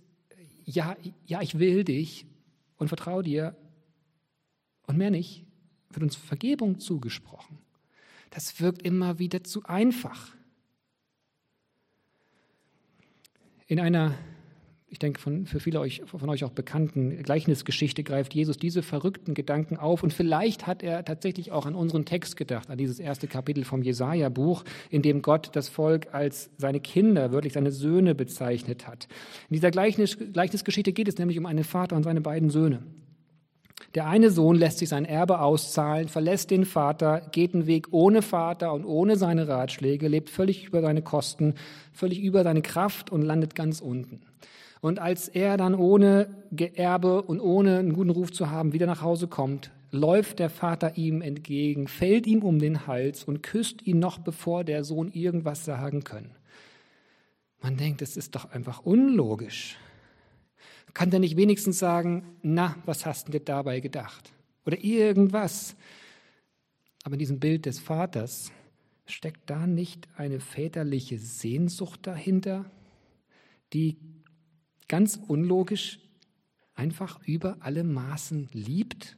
Ja, 0.66 0.96
ja, 1.24 1.40
ich 1.40 1.58
will 1.58 1.84
dich 1.84 2.26
und 2.76 2.88
vertraue 2.88 3.22
dir 3.22 3.56
und 4.86 4.98
mehr 4.98 5.10
nicht, 5.10 5.44
wird 5.90 6.02
uns 6.02 6.16
Vergebung 6.16 6.78
zugesprochen. 6.78 7.58
Das 8.30 8.60
wirkt 8.60 8.82
immer 8.82 9.18
wieder 9.18 9.42
zu 9.44 9.64
einfach. 9.64 10.34
In 13.66 13.80
einer 13.80 14.14
ich 14.90 14.98
denke, 14.98 15.20
von, 15.20 15.44
für 15.44 15.60
viele 15.60 15.80
euch, 15.80 16.02
von 16.06 16.28
euch 16.30 16.44
auch 16.44 16.50
bekannten 16.50 17.22
Gleichnisgeschichte 17.22 18.02
greift 18.02 18.34
Jesus 18.34 18.56
diese 18.56 18.82
verrückten 18.82 19.34
Gedanken 19.34 19.76
auf. 19.76 20.02
Und 20.02 20.14
vielleicht 20.14 20.66
hat 20.66 20.82
er 20.82 21.04
tatsächlich 21.04 21.52
auch 21.52 21.66
an 21.66 21.74
unseren 21.74 22.06
Text 22.06 22.38
gedacht, 22.38 22.70
an 22.70 22.78
dieses 22.78 22.98
erste 22.98 23.26
Kapitel 23.26 23.64
vom 23.64 23.82
Jesaja-Buch, 23.82 24.64
in 24.88 25.02
dem 25.02 25.20
Gott 25.20 25.50
das 25.52 25.68
Volk 25.68 26.14
als 26.14 26.50
seine 26.56 26.80
Kinder, 26.80 27.32
wirklich 27.32 27.52
seine 27.52 27.70
Söhne 27.70 28.14
bezeichnet 28.14 28.86
hat. 28.86 29.08
In 29.50 29.54
dieser 29.54 29.70
Gleichnis, 29.70 30.16
Gleichnisgeschichte 30.32 30.92
geht 30.92 31.08
es 31.08 31.18
nämlich 31.18 31.38
um 31.38 31.44
einen 31.44 31.64
Vater 31.64 31.94
und 31.94 32.04
seine 32.04 32.22
beiden 32.22 32.48
Söhne. 32.48 32.82
Der 33.94 34.06
eine 34.06 34.30
Sohn 34.30 34.56
lässt 34.56 34.78
sich 34.78 34.88
sein 34.88 35.04
Erbe 35.04 35.40
auszahlen, 35.40 36.08
verlässt 36.08 36.50
den 36.50 36.64
Vater, 36.64 37.28
geht 37.30 37.52
den 37.52 37.66
Weg 37.66 37.88
ohne 37.90 38.22
Vater 38.22 38.72
und 38.72 38.84
ohne 38.84 39.16
seine 39.16 39.48
Ratschläge, 39.48 40.08
lebt 40.08 40.30
völlig 40.30 40.64
über 40.64 40.80
seine 40.80 41.02
Kosten, 41.02 41.54
völlig 41.92 42.20
über 42.20 42.42
seine 42.42 42.62
Kraft 42.62 43.10
und 43.10 43.22
landet 43.22 43.54
ganz 43.54 43.80
unten. 43.80 44.20
Und 44.80 44.98
als 44.98 45.28
er 45.28 45.56
dann 45.56 45.74
ohne 45.74 46.28
Geerbe 46.52 47.22
und 47.22 47.40
ohne 47.40 47.78
einen 47.78 47.92
guten 47.92 48.10
Ruf 48.10 48.32
zu 48.32 48.50
haben 48.50 48.72
wieder 48.72 48.86
nach 48.86 49.02
Hause 49.02 49.26
kommt, 49.26 49.70
läuft 49.90 50.38
der 50.38 50.50
Vater 50.50 50.96
ihm 50.96 51.22
entgegen, 51.22 51.88
fällt 51.88 52.26
ihm 52.26 52.42
um 52.42 52.58
den 52.58 52.86
Hals 52.86 53.24
und 53.24 53.42
küsst 53.42 53.86
ihn 53.86 53.98
noch, 53.98 54.18
bevor 54.18 54.64
der 54.64 54.84
Sohn 54.84 55.10
irgendwas 55.10 55.64
sagen 55.64 56.04
kann. 56.04 56.30
Man 57.60 57.76
denkt, 57.76 58.02
es 58.02 58.16
ist 58.16 58.34
doch 58.34 58.52
einfach 58.52 58.84
unlogisch. 58.84 59.76
Kann 60.94 61.10
der 61.10 61.20
nicht 61.20 61.36
wenigstens 61.36 61.78
sagen, 61.78 62.24
na, 62.42 62.76
was 62.84 63.06
hast 63.06 63.28
du 63.28 63.32
dir 63.32 63.40
dabei 63.40 63.80
gedacht? 63.80 64.32
Oder 64.64 64.82
irgendwas. 64.82 65.76
Aber 67.04 67.14
in 67.14 67.18
diesem 67.18 67.40
Bild 67.40 67.66
des 67.66 67.78
Vaters 67.78 68.52
steckt 69.06 69.48
da 69.48 69.66
nicht 69.66 70.08
eine 70.16 70.40
väterliche 70.40 71.18
Sehnsucht 71.18 72.06
dahinter, 72.06 72.64
die 73.72 73.96
ganz 74.88 75.20
unlogisch 75.28 76.00
einfach 76.74 77.20
über 77.26 77.56
alle 77.60 77.84
Maßen 77.84 78.48
liebt? 78.52 79.16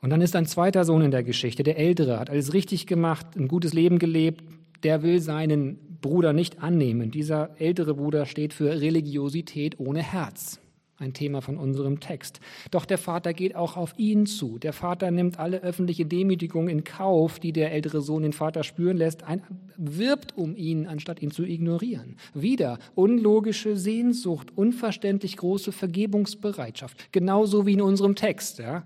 Und 0.00 0.10
dann 0.10 0.20
ist 0.20 0.36
ein 0.36 0.46
zweiter 0.46 0.84
Sohn 0.84 1.02
in 1.02 1.10
der 1.10 1.22
Geschichte, 1.22 1.62
der 1.62 1.78
Ältere, 1.78 2.18
hat 2.18 2.30
alles 2.30 2.52
richtig 2.52 2.86
gemacht, 2.86 3.26
ein 3.36 3.48
gutes 3.48 3.72
Leben 3.72 3.98
gelebt, 3.98 4.44
der 4.82 5.02
will 5.02 5.20
seinen 5.20 5.98
Bruder 6.00 6.32
nicht 6.34 6.62
annehmen. 6.62 7.10
Dieser 7.10 7.58
ältere 7.58 7.94
Bruder 7.94 8.26
steht 8.26 8.52
für 8.52 8.80
Religiosität 8.80 9.80
ohne 9.80 10.02
Herz 10.02 10.60
ein 11.04 11.12
Thema 11.12 11.42
von 11.42 11.56
unserem 11.56 12.00
Text. 12.00 12.40
Doch 12.70 12.84
der 12.84 12.98
Vater 12.98 13.32
geht 13.32 13.54
auch 13.54 13.76
auf 13.76 13.94
ihn 13.98 14.26
zu. 14.26 14.58
Der 14.58 14.72
Vater 14.72 15.10
nimmt 15.10 15.38
alle 15.38 15.60
öffentliche 15.62 16.06
Demütigung 16.06 16.68
in 16.68 16.82
Kauf, 16.82 17.38
die 17.38 17.52
der 17.52 17.72
ältere 17.72 18.00
Sohn 18.00 18.22
den 18.22 18.32
Vater 18.32 18.64
spüren 18.64 18.96
lässt, 18.96 19.22
ein, 19.22 19.42
wirbt 19.76 20.36
um 20.36 20.56
ihn, 20.56 20.86
anstatt 20.86 21.22
ihn 21.22 21.30
zu 21.30 21.44
ignorieren. 21.44 22.16
Wieder 22.32 22.78
unlogische 22.94 23.76
Sehnsucht, 23.76 24.48
unverständlich 24.56 25.36
große 25.36 25.70
Vergebungsbereitschaft, 25.70 27.12
genauso 27.12 27.66
wie 27.66 27.74
in 27.74 27.82
unserem 27.82 28.16
Text. 28.16 28.58
Ja. 28.58 28.84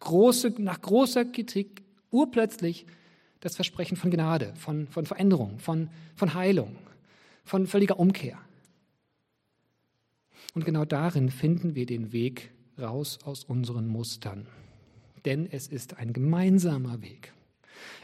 Große, 0.00 0.54
nach 0.58 0.80
großer 0.80 1.24
Kritik 1.24 1.82
urplötzlich 2.10 2.86
das 3.40 3.56
Versprechen 3.56 3.96
von 3.96 4.10
Gnade, 4.10 4.52
von, 4.56 4.86
von 4.88 5.06
Veränderung, 5.06 5.58
von, 5.58 5.88
von 6.14 6.34
Heilung, 6.34 6.76
von 7.44 7.66
völliger 7.66 7.98
Umkehr. 7.98 8.38
Und 10.54 10.64
genau 10.64 10.84
darin 10.84 11.30
finden 11.30 11.74
wir 11.74 11.86
den 11.86 12.12
Weg 12.12 12.52
raus 12.78 13.18
aus 13.24 13.44
unseren 13.44 13.86
Mustern. 13.86 14.46
Denn 15.24 15.48
es 15.50 15.68
ist 15.68 15.96
ein 15.96 16.12
gemeinsamer 16.12 17.00
Weg. 17.02 17.32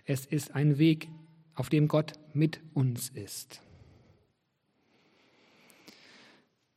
Es 0.07 0.27
ist 0.27 0.55
ein 0.55 0.79
Weg, 0.79 1.09
auf 1.55 1.69
dem 1.69 1.89
Gott 1.89 2.15
mit 2.33 2.61
uns 2.73 3.11
ist. 3.11 3.61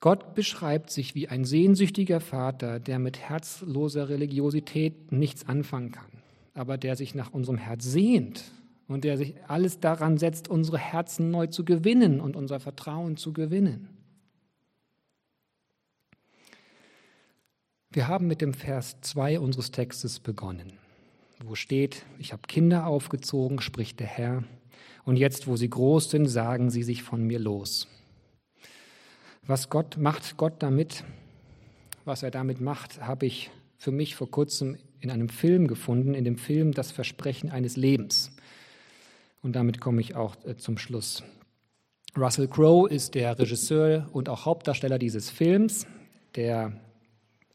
Gott 0.01 0.35
beschreibt 0.35 0.89
sich 0.89 1.15
wie 1.15 1.29
ein 1.29 1.45
sehnsüchtiger 1.45 2.19
Vater, 2.19 2.81
der 2.81 2.99
mit 2.99 3.19
herzloser 3.19 4.09
Religiosität 4.09 5.13
nichts 5.13 5.47
anfangen 5.47 5.93
kann, 5.93 6.11
aber 6.53 6.77
der 6.77 6.97
sich 6.97 7.15
nach 7.15 7.31
unserem 7.31 7.57
Herz 7.57 7.85
sehnt 7.85 8.51
und 8.89 9.05
der 9.05 9.17
sich 9.17 9.35
alles 9.47 9.79
daran 9.79 10.17
setzt, 10.17 10.49
unsere 10.49 10.77
Herzen 10.77 11.31
neu 11.31 11.47
zu 11.47 11.63
gewinnen 11.63 12.19
und 12.19 12.35
unser 12.35 12.59
Vertrauen 12.59 13.15
zu 13.15 13.31
gewinnen. 13.31 13.87
Wir 17.93 18.07
haben 18.07 18.25
mit 18.25 18.41
dem 18.41 18.55
Vers 18.55 18.97
2 19.01 19.39
unseres 19.39 19.69
Textes 19.69 20.19
begonnen, 20.19 20.73
wo 21.43 21.53
steht, 21.53 22.07
ich 22.17 22.33
habe 22.33 22.41
Kinder 22.47 22.87
aufgezogen, 22.87 23.61
spricht 23.61 23.99
der 23.99 24.07
Herr, 24.07 24.43
und 25.05 25.17
jetzt, 25.17 25.45
wo 25.45 25.57
sie 25.57 25.69
groß 25.69 26.09
sind, 26.09 26.25
sagen 26.25 26.71
sie 26.71 26.81
sich 26.81 27.03
von 27.03 27.23
mir 27.23 27.37
los. 27.37 27.87
Was 29.45 29.69
Gott 29.69 29.97
macht 29.97 30.37
Gott 30.37 30.53
damit, 30.57 31.03
was 32.03 32.23
er 32.23 32.31
damit 32.31 32.59
macht, 32.61 32.99
habe 32.99 33.27
ich 33.27 33.51
für 33.77 33.91
mich 33.91 34.15
vor 34.15 34.31
kurzem 34.31 34.75
in 34.99 35.11
einem 35.11 35.29
Film 35.29 35.67
gefunden, 35.67 36.15
in 36.15 36.23
dem 36.23 36.37
Film 36.37 36.71
Das 36.71 36.91
Versprechen 36.91 37.51
eines 37.51 37.77
Lebens. 37.77 38.35
Und 39.43 39.55
damit 39.55 39.79
komme 39.79 40.01
ich 40.01 40.15
auch 40.15 40.35
äh, 40.45 40.57
zum 40.57 40.79
Schluss. 40.79 41.21
Russell 42.17 42.47
Crowe 42.47 42.89
ist 42.89 43.13
der 43.13 43.37
Regisseur 43.37 44.09
und 44.13 44.29
auch 44.29 44.45
Hauptdarsteller 44.45 44.97
dieses 44.97 45.29
Films, 45.29 45.85
der 46.35 46.73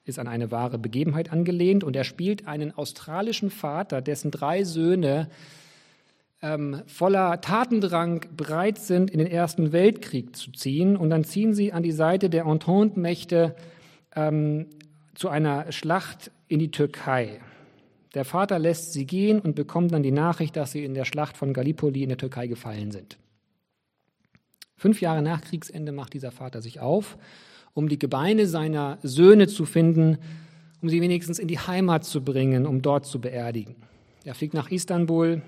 ist 0.08 0.18
an 0.18 0.28
eine 0.28 0.50
wahre 0.50 0.78
Begebenheit 0.78 1.32
angelehnt 1.32 1.84
und 1.84 1.94
er 1.96 2.04
spielt 2.04 2.46
einen 2.46 2.72
australischen 2.72 3.50
Vater, 3.50 4.00
dessen 4.00 4.30
drei 4.30 4.64
Söhne 4.64 5.28
ähm, 6.40 6.82
voller 6.86 7.40
Tatendrang 7.40 8.26
bereit 8.36 8.78
sind, 8.78 9.10
in 9.10 9.18
den 9.18 9.28
Ersten 9.28 9.72
Weltkrieg 9.72 10.36
zu 10.36 10.52
ziehen. 10.52 10.96
Und 10.96 11.10
dann 11.10 11.24
ziehen 11.24 11.54
sie 11.54 11.72
an 11.72 11.82
die 11.82 11.92
Seite 11.92 12.30
der 12.30 12.46
Entente-Mächte 12.46 13.56
ähm, 14.14 14.66
zu 15.14 15.28
einer 15.28 15.72
Schlacht 15.72 16.30
in 16.46 16.58
die 16.58 16.70
Türkei. 16.70 17.40
Der 18.14 18.24
Vater 18.24 18.58
lässt 18.58 18.92
sie 18.92 19.06
gehen 19.06 19.40
und 19.40 19.54
bekommt 19.54 19.92
dann 19.92 20.02
die 20.02 20.12
Nachricht, 20.12 20.56
dass 20.56 20.72
sie 20.72 20.84
in 20.84 20.94
der 20.94 21.04
Schlacht 21.04 21.36
von 21.36 21.52
Gallipoli 21.52 22.02
in 22.02 22.08
der 22.08 22.18
Türkei 22.18 22.46
gefallen 22.46 22.90
sind. 22.90 23.18
Fünf 24.76 25.00
Jahre 25.00 25.22
nach 25.22 25.40
Kriegsende 25.40 25.92
macht 25.92 26.14
dieser 26.14 26.30
Vater 26.30 26.62
sich 26.62 26.78
auf, 26.80 27.18
um 27.78 27.88
die 27.88 27.98
Gebeine 28.00 28.48
seiner 28.48 28.98
Söhne 29.04 29.46
zu 29.46 29.64
finden, 29.64 30.18
um 30.82 30.88
sie 30.88 31.00
wenigstens 31.00 31.38
in 31.38 31.46
die 31.46 31.60
Heimat 31.60 32.04
zu 32.04 32.24
bringen, 32.24 32.66
um 32.66 32.82
dort 32.82 33.06
zu 33.06 33.20
beerdigen. 33.20 33.76
Er 34.24 34.34
fliegt 34.34 34.52
nach 34.52 34.72
Istanbul, 34.72 35.42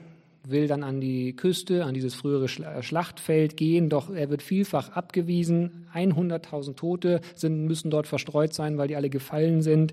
will 0.44 0.68
dann 0.68 0.84
an 0.84 1.00
die 1.00 1.34
Küste, 1.34 1.84
an 1.84 1.92
dieses 1.92 2.14
frühere 2.14 2.46
Schlachtfeld 2.46 3.56
gehen, 3.56 3.88
doch 3.88 4.14
er 4.14 4.30
wird 4.30 4.42
vielfach 4.42 4.90
abgewiesen. 4.92 5.88
100.000 5.92 6.76
Tote 6.76 7.20
sind, 7.34 7.64
müssen 7.66 7.90
dort 7.90 8.06
verstreut 8.06 8.54
sein, 8.54 8.78
weil 8.78 8.86
die 8.86 8.94
alle 8.94 9.10
gefallen 9.10 9.60
sind. 9.60 9.92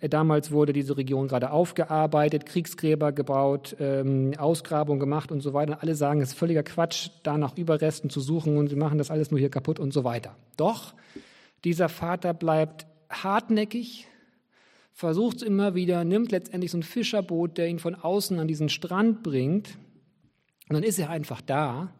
Äh, 0.00 0.08
damals 0.08 0.50
wurde 0.52 0.72
diese 0.72 0.96
Region 0.96 1.28
gerade 1.28 1.50
aufgearbeitet, 1.50 2.46
Kriegsgräber 2.46 3.12
gebaut, 3.12 3.76
ähm, 3.80 4.32
Ausgrabung 4.38 4.98
gemacht 4.98 5.30
und 5.30 5.42
so 5.42 5.52
weiter. 5.52 5.82
Alle 5.82 5.94
sagen, 5.94 6.22
es 6.22 6.30
ist 6.30 6.38
völliger 6.38 6.62
Quatsch, 6.62 7.10
da 7.22 7.36
nach 7.36 7.54
Überresten 7.58 8.08
zu 8.08 8.20
suchen 8.20 8.56
und 8.56 8.68
sie 8.68 8.76
machen 8.76 8.96
das 8.96 9.10
alles 9.10 9.30
nur 9.30 9.38
hier 9.38 9.50
kaputt 9.50 9.78
und 9.78 9.92
so 9.92 10.04
weiter. 10.04 10.34
Doch 10.56 10.94
dieser 11.64 11.88
Vater 11.88 12.34
bleibt 12.34 12.86
hartnäckig, 13.10 14.06
versucht 14.92 15.38
es 15.38 15.42
immer 15.42 15.74
wieder, 15.74 16.04
nimmt 16.04 16.32
letztendlich 16.32 16.70
so 16.70 16.78
ein 16.78 16.82
Fischerboot, 16.82 17.58
der 17.58 17.68
ihn 17.68 17.78
von 17.78 17.94
außen 17.94 18.38
an 18.38 18.48
diesen 18.48 18.68
Strand 18.68 19.22
bringt. 19.22 19.78
Und 20.68 20.74
dann 20.74 20.82
ist 20.82 20.98
er 20.98 21.10
einfach 21.10 21.40
da. 21.40 21.92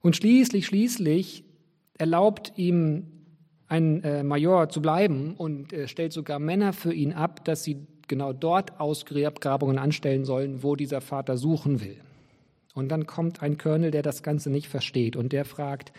Und 0.00 0.16
schließlich, 0.16 0.66
schließlich 0.66 1.44
erlaubt 1.98 2.52
ihm 2.56 3.06
ein 3.68 4.02
äh, 4.04 4.22
Major 4.22 4.68
zu 4.68 4.82
bleiben 4.82 5.34
und 5.34 5.72
äh, 5.72 5.88
stellt 5.88 6.12
sogar 6.12 6.38
Männer 6.38 6.72
für 6.72 6.92
ihn 6.92 7.12
ab, 7.12 7.44
dass 7.44 7.62
sie 7.64 7.86
genau 8.08 8.32
dort 8.32 8.80
Ausgrabungen 8.80 9.78
anstellen 9.78 10.24
sollen, 10.24 10.62
wo 10.62 10.76
dieser 10.76 11.00
Vater 11.00 11.36
suchen 11.36 11.80
will. 11.80 11.96
Und 12.74 12.88
dann 12.88 13.06
kommt 13.06 13.42
ein 13.42 13.58
Colonel, 13.58 13.90
der 13.90 14.02
das 14.02 14.22
Ganze 14.22 14.50
nicht 14.50 14.68
versteht 14.68 15.16
und 15.16 15.32
der 15.32 15.44
fragt, 15.44 15.92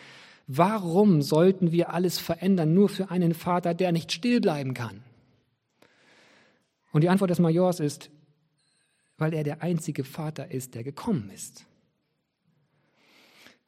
warum 0.47 1.21
sollten 1.21 1.71
wir 1.71 1.93
alles 1.93 2.19
verändern 2.19 2.73
nur 2.73 2.89
für 2.89 3.11
einen 3.11 3.33
Vater, 3.33 3.73
der 3.73 3.91
nicht 3.91 4.11
still 4.11 4.41
bleiben 4.41 4.73
kann? 4.73 5.03
Und 6.91 7.01
die 7.01 7.09
Antwort 7.09 7.31
des 7.31 7.39
Majors 7.39 7.79
ist, 7.79 8.09
weil 9.17 9.33
er 9.33 9.43
der 9.43 9.61
einzige 9.61 10.03
Vater 10.03 10.51
ist, 10.51 10.75
der 10.75 10.83
gekommen 10.83 11.29
ist. 11.33 11.65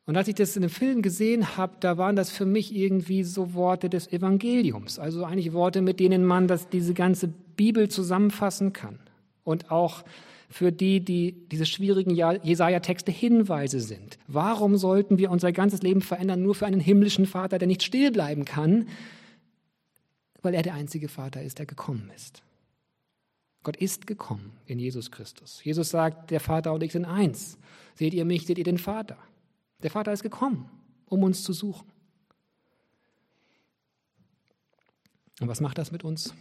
Und 0.06 0.18
als 0.18 0.28
ich 0.28 0.36
das 0.36 0.56
in 0.56 0.62
dem 0.62 0.70
Film 0.70 1.02
gesehen 1.02 1.58
habe, 1.58 1.78
da 1.80 1.98
waren 1.98 2.16
das 2.16 2.30
für 2.30 2.46
mich 2.46 2.76
irgendwie 2.76 3.24
so 3.24 3.56
Worte 3.56 3.90
des 3.90 4.12
Evangeliums, 4.12 5.00
also 5.00 5.26
eigentlich 5.26 5.54
Worte, 5.54 5.82
mit 5.82 6.00
denen 6.00 6.24
man 6.24 6.48
das, 6.48 6.70
diese 6.70 6.94
ganze 6.94 7.28
Bibel 7.28 7.90
zusammenfassen 7.90 8.72
kann. 8.72 9.00
Und 9.44 9.72
auch 9.72 10.04
für 10.50 10.72
die, 10.72 11.00
die 11.00 11.48
diese 11.50 11.66
schwierigen 11.66 12.16
Jesaja-Texte 12.16 13.12
Hinweise 13.12 13.80
sind. 13.80 14.18
Warum 14.28 14.78
sollten 14.78 15.18
wir 15.18 15.32
unser 15.32 15.52
ganzes 15.52 15.82
Leben 15.82 16.02
verändern 16.02 16.42
nur 16.42 16.56
für 16.56 16.66
einen 16.66 16.80
himmlischen 16.80 17.26
Vater, 17.26 17.58
der 17.58 17.68
nicht 17.68 17.84
still 17.84 18.12
bleiben 18.12 18.46
kann? 18.46 18.88
Weil 20.42 20.54
er 20.54 20.64
der 20.64 20.76
einzige 20.76 21.08
Vater 21.08 21.42
ist, 21.42 21.60
der 21.60 21.66
gekommen 21.66 22.12
ist. 22.16 22.44
Gott 23.64 23.78
ist 23.78 24.06
gekommen 24.06 24.52
in 24.68 24.78
Jesus 24.78 25.10
Christus. 25.10 25.64
Jesus 25.64 25.90
sagt, 25.90 26.30
der 26.30 26.40
Vater 26.40 26.72
und 26.72 26.84
ich 26.84 26.92
sind 26.92 27.06
eins. 27.06 27.58
Seht 27.96 28.14
ihr 28.14 28.24
mich, 28.24 28.46
seht 28.46 28.60
ihr 28.60 28.64
den 28.64 28.78
Vater. 28.78 29.18
Der 29.82 29.90
Vater 29.90 30.14
ist 30.14 30.22
gekommen, 30.22 30.70
um 31.08 31.24
uns 31.24 31.44
zu 31.44 31.52
suchen. 31.52 31.88
Und 35.42 35.48
was 35.48 35.62
macht 35.62 35.80
das 35.80 35.92
mit 35.92 36.04
uns? 36.04 36.34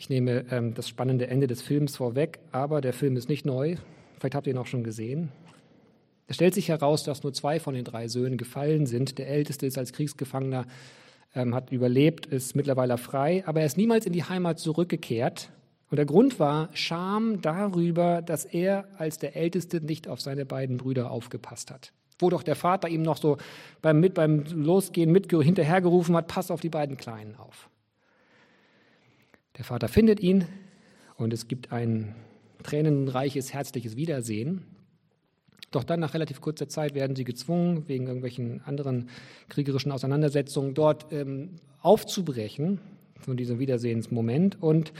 Ich 0.00 0.08
nehme 0.08 0.44
ähm, 0.52 0.74
das 0.74 0.88
spannende 0.88 1.26
Ende 1.26 1.48
des 1.48 1.60
Films 1.60 1.96
vorweg, 1.96 2.38
aber 2.52 2.80
der 2.80 2.92
Film 2.92 3.16
ist 3.16 3.28
nicht 3.28 3.44
neu. 3.44 3.76
Vielleicht 4.18 4.36
habt 4.36 4.46
ihr 4.46 4.52
ihn 4.52 4.58
auch 4.58 4.66
schon 4.66 4.84
gesehen. 4.84 5.32
Es 6.28 6.36
stellt 6.36 6.54
sich 6.54 6.68
heraus, 6.68 7.02
dass 7.02 7.24
nur 7.24 7.32
zwei 7.32 7.58
von 7.58 7.74
den 7.74 7.84
drei 7.84 8.06
Söhnen 8.06 8.38
gefallen 8.38 8.86
sind. 8.86 9.18
Der 9.18 9.28
älteste 9.28 9.66
ist 9.66 9.76
als 9.76 9.92
Kriegsgefangener, 9.92 10.66
ähm, 11.34 11.52
hat 11.52 11.72
überlebt, 11.72 12.26
ist 12.26 12.54
mittlerweile 12.54 12.96
frei, 12.96 13.42
aber 13.44 13.60
er 13.60 13.66
ist 13.66 13.76
niemals 13.76 14.06
in 14.06 14.12
die 14.12 14.22
Heimat 14.22 14.60
zurückgekehrt. 14.60 15.50
Und 15.90 15.96
der 15.96 16.06
Grund 16.06 16.38
war 16.38 16.68
Scham 16.74 17.40
darüber, 17.40 18.22
dass 18.22 18.44
er 18.44 18.86
als 18.98 19.18
der 19.18 19.34
Älteste 19.34 19.80
nicht 19.80 20.06
auf 20.06 20.20
seine 20.20 20.46
beiden 20.46 20.76
Brüder 20.76 21.10
aufgepasst 21.10 21.72
hat. 21.72 21.92
Wo 22.20 22.30
doch 22.30 22.44
der 22.44 22.56
Vater 22.56 22.88
ihm 22.88 23.02
noch 23.02 23.16
so 23.16 23.36
beim, 23.82 23.98
mit, 23.98 24.14
beim 24.14 24.44
Losgehen 24.44 25.10
mit 25.10 25.28
hinterhergerufen 25.30 26.14
hat, 26.14 26.28
pass 26.28 26.52
auf 26.52 26.60
die 26.60 26.68
beiden 26.68 26.96
Kleinen 26.96 27.34
auf. 27.36 27.68
Der 29.58 29.64
Vater 29.64 29.88
findet 29.88 30.20
ihn 30.20 30.46
und 31.16 31.32
es 31.32 31.48
gibt 31.48 31.72
ein 31.72 32.14
tränenreiches, 32.62 33.52
herzliches 33.52 33.96
Wiedersehen. 33.96 34.62
Doch 35.70 35.84
dann 35.84 36.00
nach 36.00 36.14
relativ 36.14 36.40
kurzer 36.40 36.68
Zeit 36.68 36.94
werden 36.94 37.16
sie 37.16 37.24
gezwungen, 37.24 37.88
wegen 37.88 38.06
irgendwelchen 38.06 38.62
anderen 38.64 39.10
kriegerischen 39.48 39.92
Auseinandersetzungen 39.92 40.74
dort 40.74 41.12
ähm, 41.12 41.56
aufzubrechen, 41.82 42.80
von 43.20 43.36
diesem 43.36 43.58
Wiedersehensmoment. 43.58 44.62
Und 44.62 44.92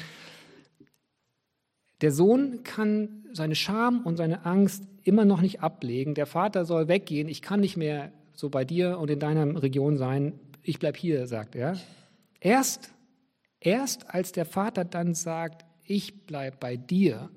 der 2.00 2.10
Sohn 2.12 2.64
kann 2.64 3.24
seine 3.32 3.54
Scham 3.54 4.04
und 4.04 4.16
seine 4.16 4.44
Angst 4.44 4.84
immer 5.04 5.24
noch 5.24 5.40
nicht 5.40 5.62
ablegen. 5.62 6.14
Der 6.14 6.26
Vater 6.26 6.64
soll 6.64 6.88
weggehen. 6.88 7.28
Ich 7.28 7.42
kann 7.42 7.60
nicht 7.60 7.76
mehr 7.76 8.12
so 8.34 8.50
bei 8.50 8.64
dir 8.64 8.98
und 8.98 9.08
in 9.08 9.20
deiner 9.20 9.62
Region 9.62 9.96
sein. 9.96 10.34
Ich 10.62 10.78
bleib 10.78 10.96
hier, 10.96 11.26
sagt 11.26 11.54
er. 11.56 11.78
Erst, 12.40 12.92
erst 13.60 14.14
als 14.14 14.32
der 14.32 14.44
Vater 14.44 14.84
dann 14.84 15.14
sagt, 15.14 15.64
ich 15.84 16.26
bleib 16.26 16.60
bei 16.60 16.76
dir. 16.76 17.30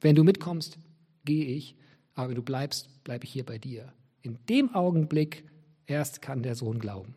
Wenn 0.00 0.14
du 0.14 0.24
mitkommst, 0.24 0.78
gehe 1.24 1.46
ich. 1.46 1.76
Aber 2.14 2.28
wenn 2.28 2.36
du 2.36 2.42
bleibst, 2.42 3.02
bleibe 3.04 3.24
ich 3.24 3.32
hier 3.32 3.46
bei 3.46 3.58
dir. 3.58 3.92
In 4.22 4.38
dem 4.48 4.74
Augenblick 4.74 5.44
erst 5.86 6.22
kann 6.22 6.42
der 6.42 6.54
Sohn 6.54 6.78
glauben. 6.78 7.14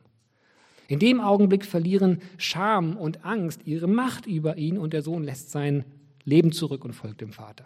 In 0.87 0.99
dem 0.99 1.19
Augenblick 1.19 1.65
verlieren 1.65 2.21
Scham 2.37 2.95
und 2.95 3.25
Angst 3.25 3.61
ihre 3.65 3.87
Macht 3.87 4.27
über 4.27 4.57
ihn 4.57 4.77
und 4.77 4.93
der 4.93 5.01
Sohn 5.01 5.23
lässt 5.23 5.51
sein 5.51 5.83
Leben 6.23 6.51
zurück 6.51 6.85
und 6.85 6.93
folgt 6.93 7.21
dem 7.21 7.31
Vater. 7.31 7.65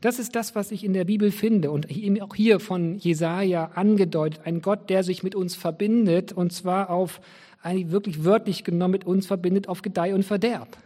Das 0.00 0.18
ist 0.18 0.34
das, 0.34 0.54
was 0.54 0.72
ich 0.72 0.84
in 0.84 0.92
der 0.92 1.04
Bibel 1.04 1.30
finde 1.30 1.70
und 1.70 1.86
auch 2.20 2.34
hier 2.34 2.60
von 2.60 2.98
Jesaja 2.98 3.72
angedeutet. 3.74 4.40
Ein 4.44 4.60
Gott, 4.60 4.90
der 4.90 5.04
sich 5.04 5.22
mit 5.22 5.34
uns 5.34 5.54
verbindet 5.54 6.32
und 6.32 6.52
zwar 6.52 6.90
auf, 6.90 7.20
eigentlich 7.66 7.90
wirklich 7.90 8.24
wörtlich 8.24 8.64
genommen 8.64 8.92
mit 8.92 9.04
uns 9.04 9.26
verbindet 9.26 9.68
auf 9.68 9.82
Gedeih 9.82 10.14
und 10.14 10.24
Verderb. 10.24 10.78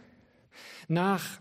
Nach 0.87 1.39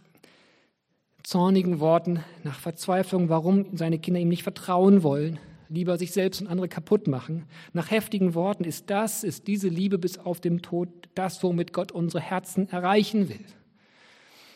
zornigen 1.22 1.80
Worten, 1.80 2.22
nach 2.44 2.60
Verzweiflung, 2.60 3.28
warum 3.28 3.76
seine 3.76 3.98
Kinder 3.98 4.20
ihm 4.20 4.28
nicht 4.28 4.42
vertrauen 4.42 5.02
wollen, 5.02 5.38
lieber 5.68 5.96
sich 5.96 6.12
selbst 6.12 6.42
und 6.42 6.46
andere 6.48 6.68
kaputt 6.68 7.06
machen. 7.06 7.46
Nach 7.72 7.90
heftigen 7.90 8.34
Worten 8.34 8.64
ist 8.64 8.90
das, 8.90 9.24
ist 9.24 9.46
diese 9.46 9.68
Liebe 9.68 9.98
bis 9.98 10.18
auf 10.18 10.40
den 10.40 10.60
Tod 10.60 10.88
das, 11.14 11.42
womit 11.42 11.72
Gott 11.72 11.90
unsere 11.90 12.22
Herzen 12.22 12.68
erreichen 12.68 13.28
will. 13.28 13.44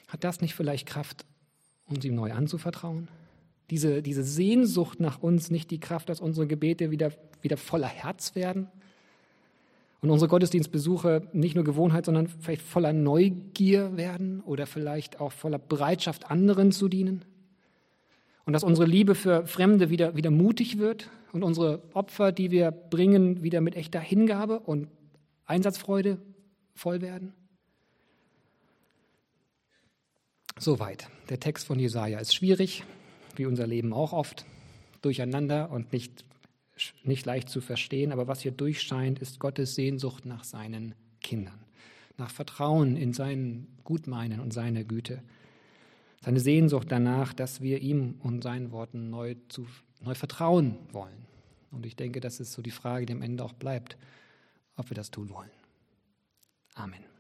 Hat 0.09 0.23
das 0.23 0.41
nicht 0.41 0.55
vielleicht 0.55 0.87
Kraft, 0.87 1.25
uns 1.87 2.05
ihm 2.05 2.15
neu 2.15 2.33
anzuvertrauen? 2.33 3.09
Diese, 3.71 4.03
diese 4.03 4.23
Sehnsucht 4.23 5.01
nach 5.01 5.21
uns, 5.21 5.51
nicht 5.51 5.71
die 5.71 5.81
Kraft, 5.81 6.11
dass 6.11 6.21
unsere 6.21 6.47
Gebete 6.47 6.91
wieder, 6.91 7.13
wieder 7.41 7.57
voller 7.57 7.89
Herz 7.89 8.35
werden? 8.35 8.69
Und 10.05 10.11
unsere 10.11 10.29
Gottesdienstbesuche 10.29 11.31
nicht 11.33 11.55
nur 11.55 11.65
Gewohnheit, 11.65 12.05
sondern 12.05 12.29
vielleicht 12.29 12.61
voller 12.61 12.93
Neugier 12.93 13.97
werden 13.97 14.43
oder 14.43 14.67
vielleicht 14.67 15.19
auch 15.19 15.33
voller 15.33 15.59
Bereitschaft, 15.59 16.31
anderen 16.31 16.73
zu 16.73 16.91
dienen? 16.91 17.25
Und 18.45 18.53
dass 18.53 18.65
unsere 18.65 18.87
Liebe 18.87 19.15
für 19.15 19.47
Fremde 19.47 19.89
wieder, 19.89 20.15
wieder 20.15 20.31
mutig 20.31 20.77
wird 20.77 21.09
und 21.33 21.43
unsere 21.43 21.81
Opfer, 21.95 22.33
die 22.33 22.51
wir 22.51 22.71
bringen, 22.71 23.43
wieder 23.43 23.63
mit 23.63 23.77
echter 23.77 23.99
Hingabe 23.99 24.61
und 24.61 24.89
Einsatzfreude 25.47 26.19
voll 26.75 27.01
werden? 27.01 27.33
Soweit. 30.59 31.09
Der 31.31 31.41
Text 31.41 31.67
von 31.67 31.79
Jesaja 31.79 32.19
ist 32.19 32.35
schwierig, 32.35 32.85
wie 33.37 33.47
unser 33.47 33.67
Leben 33.67 33.95
auch 33.95 34.13
oft, 34.13 34.45
durcheinander 35.01 35.71
und 35.71 35.95
nicht, 35.95 36.27
nicht 37.03 37.27
leicht 37.27 37.49
zu 37.49 37.61
verstehen. 37.61 38.13
Aber 38.13 38.29
was 38.29 38.41
hier 38.41 38.53
durchscheint, 38.53 39.19
ist 39.19 39.39
Gottes 39.39 39.75
Sehnsucht 39.75 40.27
nach 40.27 40.45
seinen 40.45 40.95
Kindern, 41.21 41.59
nach 42.17 42.31
Vertrauen 42.31 42.97
in 42.97 43.13
sein 43.13 43.67
Gutmeinen 43.85 44.41
und 44.41 44.53
seine 44.53 44.85
Güte. 44.85 45.23
Seine 46.25 46.41
Sehnsucht 46.41 46.87
danach, 46.91 47.35
dass 47.35 47.61
wir 47.61 47.81
ihm 47.81 48.15
und 48.23 48.43
seinen 48.43 48.71
Worten 48.73 49.11
neu, 49.11 49.35
zu, 49.49 49.67
neu 50.03 50.15
vertrauen 50.15 50.77
wollen. 50.93 51.27
Und 51.71 51.85
ich 51.87 51.97
denke, 51.97 52.21
das 52.21 52.41
ist 52.41 52.53
so 52.53 52.63
die 52.63 52.71
Frage, 52.71 53.05
die 53.05 53.13
am 53.13 53.23
Ende 53.23 53.45
auch 53.45 53.53
bleibt, 53.53 53.97
ob 54.77 54.91
wir 54.91 54.95
das 54.95 55.11
tun 55.11 55.29
wollen. 55.31 55.51
Amen. 56.75 57.14